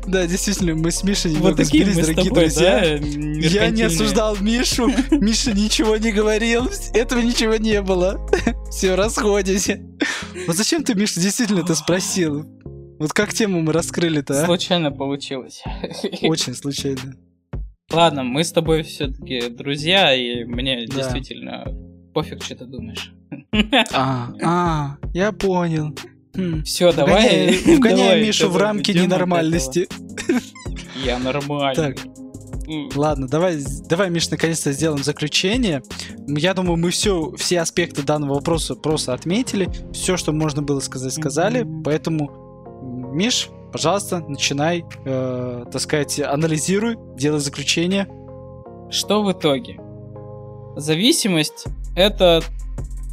Да, 0.06 0.26
действительно, 0.26 0.74
мы 0.74 0.90
с 0.90 1.02
Мишей 1.02 1.32
немного 1.32 1.64
сбились, 1.64 1.96
дорогие 1.96 2.32
друзья. 2.32 2.96
Я 2.96 3.70
не 3.70 3.82
осуждал 3.82 4.36
Мишу, 4.36 4.88
Миша 5.10 5.52
ничего 5.52 5.96
не 5.96 6.12
говорил, 6.12 6.68
этого 6.94 7.20
ничего 7.20 7.56
не 7.56 7.82
было. 7.82 8.26
Все, 8.70 8.94
расходимся. 8.94 9.80
Вот 10.46 10.56
зачем 10.56 10.84
ты, 10.84 10.94
Миша, 10.94 11.20
действительно 11.20 11.60
это 11.60 11.74
спросил? 11.74 12.44
Вот 12.98 13.12
как 13.12 13.32
тему 13.32 13.60
мы 13.60 13.72
раскрыли-то, 13.72 14.42
а? 14.42 14.46
Случайно 14.46 14.90
получилось. 14.90 15.62
Очень 16.22 16.54
случайно. 16.54 17.16
Ладно, 17.92 18.24
мы 18.24 18.42
с 18.42 18.52
тобой 18.52 18.82
все-таки 18.82 19.48
друзья, 19.48 20.14
и 20.14 20.44
мне 20.44 20.86
да. 20.86 20.96
действительно 20.96 21.64
пофиг, 22.14 22.42
что 22.42 22.56
ты 22.56 22.64
думаешь. 22.64 23.12
А, 23.92 24.32
а, 24.42 24.96
я 25.12 25.32
понял. 25.32 25.96
Все, 26.64 26.92
давай. 26.92 27.58
Вгоняй 27.64 28.22
Мишу 28.26 28.50
в 28.50 28.56
рамки 28.56 28.92
ненормальности. 28.92 29.88
Я 31.04 31.18
нормальный. 31.18 31.74
Так. 31.74 31.96
Ладно, 32.96 33.28
давай, 33.28 33.58
давай, 33.88 34.10
Миш, 34.10 34.28
наконец-то 34.28 34.72
сделаем 34.72 35.02
заключение. 35.02 35.82
Я 36.26 36.52
думаю, 36.52 36.76
мы 36.76 36.90
все, 36.90 37.32
все 37.36 37.60
аспекты 37.60 38.02
данного 38.02 38.34
вопроса 38.34 38.74
просто 38.74 39.12
отметили. 39.12 39.68
Все, 39.92 40.16
что 40.16 40.32
можно 40.32 40.62
было 40.62 40.80
сказать, 40.80 41.12
сказали. 41.12 41.60
Mm-hmm. 41.60 41.82
Поэтому, 41.84 43.12
Миш, 43.14 43.50
пожалуйста, 43.70 44.18
начинай, 44.18 44.84
э, 45.04 45.64
так 45.70 45.80
сказать, 45.80 46.18
анализируй, 46.18 46.96
делай 47.16 47.38
заключение. 47.38 48.08
Что 48.90 49.22
в 49.22 49.30
итоге? 49.30 49.78
Зависимость 50.74 51.66
это 51.94 52.42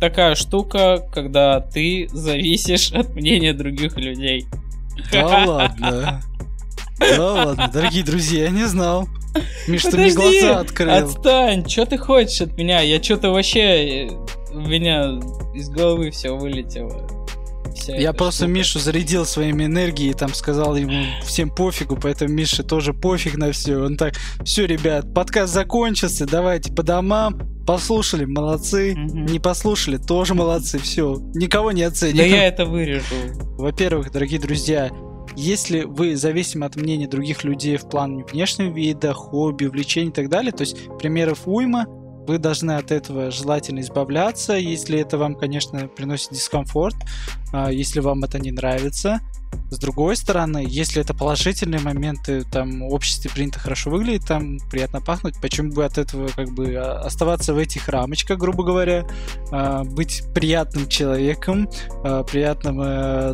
такая 0.04 0.36
штука, 0.36 1.02
когда 1.13 1.62
ты 1.62 2.10
зависишь 2.12 2.92
от 2.92 3.16
мнения 3.16 3.54
других 3.54 3.96
людей. 3.96 4.46
Да 5.13 5.46
ладно. 5.46 6.22
Да 7.00 7.32
ладно, 7.32 7.70
дорогие 7.74 8.04
друзья, 8.04 8.44
я 8.44 8.50
не 8.50 8.66
знал. 8.66 9.08
Миш, 9.66 9.84
ты 9.84 9.98
мне 9.98 10.13
глаза 10.13 10.60
открыл. 10.60 10.94
Отстань, 10.94 11.70
что 11.70 11.86
ты 11.86 11.98
хочешь 11.98 12.42
от 12.42 12.58
меня? 12.58 12.82
Я 12.82 13.02
что-то 13.02 13.30
вообще... 13.32 14.10
У 14.52 14.60
меня 14.60 15.20
из 15.56 15.70
головы 15.70 16.12
все 16.12 16.36
вылетело. 16.36 17.08
Я 17.88 18.13
просто 18.13 18.45
штука. 18.45 18.51
Мишу 18.51 18.79
зарядил 18.79 19.25
своими 19.25 19.65
энергией, 19.65 20.13
там 20.13 20.33
сказал 20.33 20.75
ему 20.75 21.05
всем 21.23 21.49
пофигу, 21.49 21.97
поэтому 22.01 22.33
Мише 22.33 22.63
тоже 22.63 22.93
пофиг 22.93 23.38
на 23.38 23.51
все. 23.51 23.77
Он 23.77 23.97
так, 23.97 24.15
все, 24.43 24.65
ребят, 24.65 25.13
подкаст 25.13 25.53
закончился, 25.53 26.25
давайте 26.25 26.71
по 26.73 26.83
домам, 26.83 27.39
Послушали, 27.65 28.25
молодцы. 28.25 28.93
Угу. 28.93 29.19
Не 29.19 29.39
послушали, 29.39 29.97
тоже 29.97 30.33
молодцы. 30.33 30.79
Все, 30.79 31.17
никого 31.33 31.71
не 31.71 31.83
оценим. 31.83 32.17
Да 32.17 32.23
я 32.23 32.47
это 32.47 32.65
вырежу. 32.65 33.15
Во-первых, 33.57 34.12
дорогие 34.12 34.39
друзья, 34.39 34.91
если 35.36 35.83
вы 35.83 36.15
зависимы 36.15 36.65
от 36.65 36.75
мнения 36.75 37.07
других 37.07 37.43
людей 37.43 37.77
в 37.77 37.89
плане 37.89 38.25
внешнего 38.25 38.73
вида, 38.73 39.13
хобби, 39.13 39.65
увлечений 39.65 40.09
и 40.09 40.13
так 40.13 40.29
далее, 40.29 40.51
то 40.51 40.62
есть 40.62 40.75
примеров 40.99 41.43
уйма, 41.45 41.86
вы 42.27 42.38
должны 42.38 42.73
от 42.73 42.91
этого 42.91 43.31
желательно 43.31 43.79
избавляться, 43.81 44.53
если 44.53 44.99
это 44.99 45.17
вам, 45.17 45.36
конечно, 45.36 45.88
приносит 45.88 46.31
дискомфорт, 46.31 46.95
а, 47.51 47.69
если 47.69 47.99
вам 47.99 48.23
это 48.23 48.39
не 48.39 48.51
нравится. 48.51 49.19
С 49.69 49.77
другой 49.77 50.15
стороны, 50.15 50.65
если 50.67 51.01
это 51.01 51.13
положительные 51.13 51.79
моменты, 51.79 52.43
там, 52.43 52.88
в 52.88 52.93
обществе 52.93 53.29
принято 53.29 53.59
хорошо 53.59 53.91
выглядеть, 53.91 54.25
там, 54.25 54.57
приятно 54.71 54.99
пахнуть, 54.99 55.36
почему 55.41 55.71
бы 55.71 55.86
от 55.86 55.97
этого, 55.97 56.27
как 56.29 56.49
бы, 56.53 56.73
а, 56.75 57.01
оставаться 57.01 57.53
в 57.53 57.57
этих 57.57 57.88
рамочках, 57.88 58.39
грубо 58.39 58.63
говоря, 58.63 59.05
а, 59.51 59.83
быть 59.83 60.23
приятным 60.33 60.88
человеком, 60.88 61.69
приятным, 62.29 62.81
э, 62.81 63.33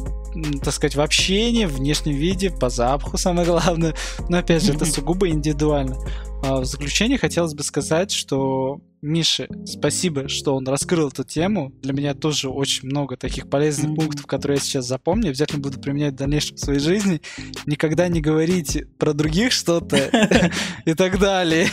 так 0.64 0.74
сказать, 0.74 0.96
в 0.96 1.02
общении, 1.02 1.66
в 1.66 1.76
внешнем 1.76 2.16
виде, 2.16 2.52
по 2.52 2.70
запаху, 2.70 3.18
самое 3.18 3.48
главное. 3.48 3.94
Но, 4.28 4.38
опять 4.38 4.64
же, 4.64 4.74
это 4.74 4.86
сугубо 4.86 5.28
индивидуально. 5.30 5.98
В 6.42 6.66
заключение 6.66 7.18
хотелось 7.18 7.54
бы 7.54 7.64
сказать, 7.64 8.12
что 8.12 8.82
Мише, 9.02 9.48
спасибо, 9.66 10.28
что 10.28 10.56
он 10.56 10.68
раскрыл 10.68 11.08
эту 11.08 11.24
тему. 11.24 11.72
Для 11.82 11.94
меня 11.94 12.14
тоже 12.14 12.50
очень 12.50 12.90
много 12.90 13.16
таких 13.16 13.50
полезных 13.50 13.96
пунктов, 13.96 14.26
которые 14.26 14.58
я 14.58 14.62
сейчас 14.62 14.88
запомню. 14.88 15.30
Обязательно 15.30 15.62
буду 15.62 15.80
применять 15.80 16.14
в 16.14 16.18
дальнейшем 16.18 16.58
в 16.58 16.60
своей 16.60 16.80
жизни. 16.80 17.22
Никогда 17.66 18.10
не 18.10 18.20
говорите 18.20 18.88
про 18.98 19.14
других 19.14 19.54
что-то 19.54 20.52
и 20.86 20.94
так 20.96 21.18
далее. 21.18 21.68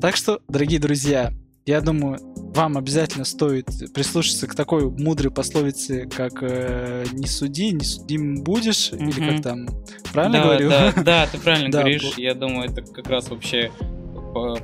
Так 0.00 0.16
что, 0.16 0.40
дорогие 0.48 0.80
друзья, 0.80 1.32
я 1.66 1.80
думаю, 1.80 2.18
вам 2.54 2.78
обязательно 2.78 3.24
стоит 3.24 3.66
прислушаться 3.92 4.46
к 4.46 4.54
такой 4.54 4.88
мудрой 4.88 5.30
пословице, 5.30 6.08
как 6.08 6.42
э, 6.42 7.04
«не 7.12 7.26
суди, 7.26 7.72
не 7.72 7.84
судим 7.84 8.42
будешь», 8.42 8.92
mm-hmm. 8.92 9.08
или 9.08 9.32
как 9.32 9.42
там, 9.42 9.68
правильно 10.12 10.38
да, 10.38 10.44
говорю? 10.44 10.70
Да, 10.70 10.92
да, 11.02 11.26
ты 11.26 11.38
правильно 11.38 11.68
говоришь. 11.78 12.14
Я 12.16 12.34
думаю, 12.34 12.70
это 12.70 12.82
как 12.82 13.08
раз 13.08 13.28
вообще 13.28 13.70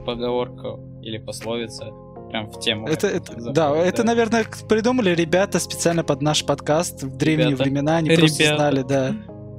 поговорка 0.05 0.79
или 1.03 1.19
пословица 1.19 1.91
прям 2.31 2.49
в 2.49 2.61
тему. 2.61 2.87
Это, 2.87 3.09
это, 3.09 3.35
да, 3.37 3.53
да, 3.53 3.77
это, 3.77 4.05
наверное, 4.05 4.47
придумали 4.69 5.11
ребята 5.11 5.59
специально 5.59 6.05
под 6.05 6.23
наш 6.23 6.45
подкаст 6.45 7.03
в 7.03 7.17
древние 7.17 7.51
ребята. 7.51 7.65
времена, 7.65 7.97
они 7.97 8.11
ребята. 8.11 8.21
просто 8.21 8.57
знали, 8.57 8.83
да. 8.83 9.15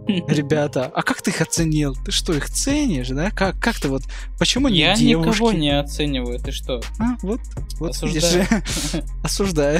Ребята, 0.07 0.91
а 0.93 1.03
как 1.03 1.21
ты 1.21 1.31
их 1.31 1.41
оценил? 1.41 1.95
Ты 2.05 2.11
что, 2.11 2.33
их 2.33 2.49
ценишь, 2.49 3.09
да? 3.09 3.29
Как, 3.29 3.59
как 3.59 3.79
ты 3.79 3.87
вот, 3.87 4.03
почему 4.39 4.67
не 4.67 4.79
Я 4.79 4.95
девушки? 4.95 5.29
никого 5.29 5.51
не 5.51 5.77
оцениваю, 5.77 6.39
ты 6.39 6.51
что? 6.51 6.81
А, 6.99 7.17
вот, 7.21 7.39
вот 7.79 7.91
Осуждаю. 7.91 8.45
Осуждаю. 9.23 9.79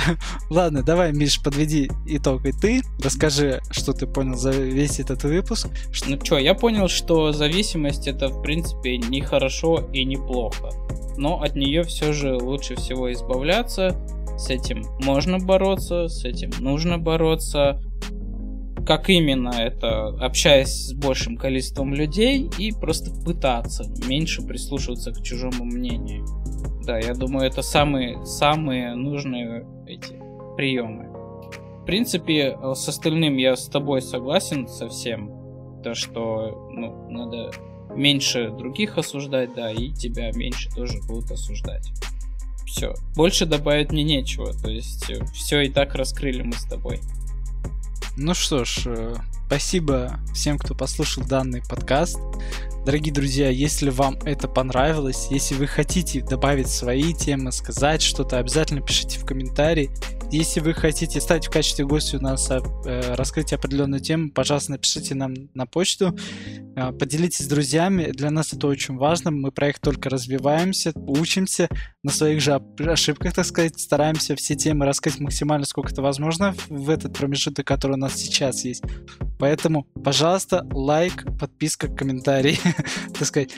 Ладно, 0.49 0.83
давай, 0.83 1.11
Миш, 1.11 1.41
подведи 1.41 1.89
итог 2.05 2.45
и 2.45 2.51
ты. 2.51 2.81
Расскажи, 3.03 3.61
что 3.71 3.93
ты 3.93 4.05
понял 4.05 4.37
за 4.37 4.51
весь 4.51 4.99
этот 4.99 5.23
выпуск. 5.23 5.69
Ну 6.07 6.19
что, 6.23 6.37
я 6.37 6.53
понял, 6.53 6.87
что 6.87 7.31
зависимость 7.31 8.07
это, 8.07 8.27
в 8.27 8.41
принципе, 8.41 8.97
не 8.97 9.21
хорошо 9.21 9.89
и 9.91 10.05
не 10.05 10.17
плохо. 10.17 10.69
Но 11.17 11.41
от 11.41 11.55
нее 11.55 11.83
все 11.83 12.13
же 12.13 12.35
лучше 12.35 12.75
всего 12.75 13.11
избавляться. 13.11 13.97
С 14.37 14.49
этим 14.49 14.85
можно 14.99 15.39
бороться, 15.39 16.07
с 16.07 16.25
этим 16.25 16.51
нужно 16.59 16.97
бороться 16.97 17.81
как 18.85 19.09
именно 19.09 19.49
это, 19.49 20.07
общаясь 20.23 20.87
с 20.87 20.93
большим 20.93 21.37
количеством 21.37 21.93
людей 21.93 22.49
и 22.57 22.71
просто 22.71 23.11
пытаться 23.23 23.85
меньше 24.07 24.41
прислушиваться 24.41 25.11
к 25.11 25.21
чужому 25.21 25.65
мнению. 25.65 26.25
Да, 26.85 26.97
я 26.97 27.13
думаю, 27.13 27.47
это 27.47 27.61
самые, 27.61 28.25
самые 28.25 28.95
нужные 28.95 29.65
эти 29.87 30.19
приемы. 30.55 31.09
В 31.81 31.85
принципе, 31.85 32.57
с 32.75 32.87
остальным 32.87 33.37
я 33.37 33.55
с 33.55 33.67
тобой 33.67 34.01
согласен 34.01 34.67
совсем. 34.67 35.31
То, 35.83 35.95
что 35.95 36.69
ну, 36.71 37.09
надо 37.09 37.51
меньше 37.95 38.51
других 38.51 38.97
осуждать, 38.97 39.53
да, 39.55 39.71
и 39.71 39.89
тебя 39.89 40.31
меньше 40.31 40.69
тоже 40.75 40.99
будут 41.07 41.31
осуждать. 41.31 41.87
Все. 42.65 42.93
Больше 43.15 43.45
добавить 43.45 43.91
мне 43.91 44.03
нечего. 44.03 44.53
То 44.53 44.69
есть 44.69 45.09
э, 45.09 45.25
все 45.33 45.61
и 45.61 45.69
так 45.69 45.93
раскрыли 45.95 46.41
мы 46.41 46.53
с 46.53 46.63
тобой. 46.63 46.99
Ну 48.17 48.33
что 48.33 48.65
ж, 48.65 48.83
э, 48.85 49.15
спасибо 49.47 50.19
всем, 50.33 50.57
кто 50.57 50.75
послушал 50.75 51.23
данный 51.23 51.61
подкаст. 51.67 52.19
Дорогие 52.83 53.13
друзья, 53.13 53.49
если 53.49 53.91
вам 53.91 54.15
это 54.25 54.47
понравилось, 54.47 55.27
если 55.29 55.53
вы 55.53 55.67
хотите 55.67 56.23
добавить 56.23 56.67
свои 56.67 57.13
темы, 57.13 57.51
сказать 57.51 58.01
что-то, 58.01 58.39
обязательно 58.39 58.81
пишите 58.81 59.19
в 59.19 59.25
комментарии. 59.25 59.91
Если 60.31 60.61
вы 60.61 60.73
хотите 60.73 61.21
стать 61.21 61.45
в 61.45 61.51
качестве 61.51 61.85
гостя 61.85 62.17
у 62.17 62.21
нас, 62.21 62.49
э, 62.49 62.59
раскрыть 63.13 63.53
определенную 63.53 63.99
тему, 63.99 64.31
пожалуйста, 64.31 64.71
напишите 64.71 65.13
нам 65.13 65.33
на 65.53 65.67
почту, 65.67 66.17
э, 66.75 66.91
поделитесь 66.93 67.45
с 67.45 67.47
друзьями. 67.47 68.11
Для 68.13 68.31
нас 68.31 68.51
это 68.51 68.65
очень 68.65 68.97
важно. 68.97 69.29
Мы 69.29 69.51
проект 69.51 69.81
только 69.81 70.09
развиваемся, 70.09 70.91
учимся 70.95 71.69
на 72.01 72.11
своих 72.11 72.41
же 72.41 72.59
ошибках, 72.79 73.33
так 73.33 73.45
сказать, 73.45 73.79
стараемся 73.79 74.35
все 74.35 74.55
темы 74.55 74.85
раскрыть 74.85 75.19
максимально, 75.19 75.67
сколько 75.67 75.91
это 75.91 76.01
возможно 76.01 76.55
в 76.67 76.89
этот 76.89 77.13
промежуток, 77.15 77.67
который 77.67 77.93
у 77.93 77.99
нас 77.99 78.15
сейчас 78.15 78.65
есть. 78.65 78.81
Поэтому, 79.41 79.87
пожалуйста, 80.03 80.67
лайк, 80.71 81.25
подписка, 81.39 81.87
комментарий, 81.87 82.59
так 83.17 83.25
сказать. 83.25 83.49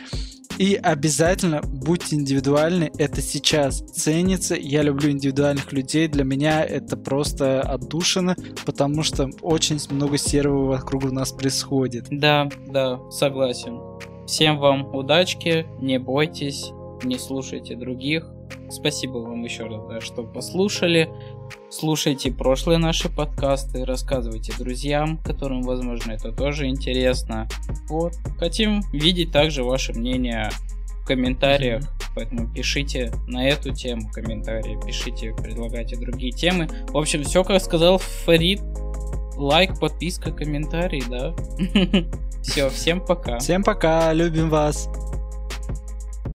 И 0.58 0.76
обязательно 0.76 1.62
будьте 1.62 2.16
индивидуальны, 2.16 2.90
это 2.98 3.22
сейчас 3.22 3.82
ценится. 3.92 4.56
Я 4.56 4.82
люблю 4.84 5.12
индивидуальных 5.12 5.74
людей, 5.74 6.08
для 6.08 6.24
меня 6.24 6.64
это 6.64 6.96
просто 6.96 7.60
отдушина, 7.62 8.38
потому 8.66 9.04
что 9.04 9.30
очень 9.42 9.78
много 9.90 10.18
серого 10.18 10.68
вокруг 10.68 11.12
нас 11.12 11.34
происходит. 11.34 12.08
Да, 12.10 12.48
да, 12.68 13.02
согласен. 13.10 13.78
Всем 14.26 14.60
вам 14.60 14.96
удачки, 14.96 15.66
не 15.82 16.00
бойтесь, 16.00 16.72
не 17.04 17.18
слушайте 17.18 17.76
других. 17.76 18.26
Спасибо 18.70 19.18
вам 19.18 19.44
еще 19.44 19.66
раз, 19.66 20.02
что 20.02 20.24
послушали. 20.24 21.10
Слушайте 21.70 22.32
прошлые 22.32 22.78
наши 22.78 23.10
подкасты, 23.10 23.84
рассказывайте 23.84 24.54
друзьям, 24.58 25.18
которым, 25.18 25.64
возможно, 25.64 26.12
это 26.12 26.32
тоже 26.32 26.68
интересно. 26.68 27.48
Вот. 27.90 28.14
Хотим 28.38 28.82
видеть 28.92 29.32
также 29.32 29.64
ваше 29.64 29.94
мнение 29.94 30.50
в 31.02 31.06
комментариях, 31.06 31.84
поэтому 32.16 32.48
пишите 32.48 33.12
на 33.28 33.48
эту 33.48 33.74
тему 33.74 34.10
комментарии, 34.12 34.80
пишите, 34.86 35.34
предлагайте 35.34 35.96
другие 35.96 36.32
темы. 36.32 36.70
В 36.90 36.98
общем, 36.98 37.24
все, 37.24 37.44
как 37.44 37.62
сказал 37.62 37.98
Фарид, 37.98 38.62
лайк, 39.36 39.80
подписка, 39.80 40.32
комментарий, 40.32 41.04
да. 41.10 41.36
Все, 42.44 42.70
всем 42.70 43.00
пока. 43.00 43.40
Всем 43.40 43.64
пока, 43.64 44.12
любим 44.12 44.50
вас. 44.50 44.90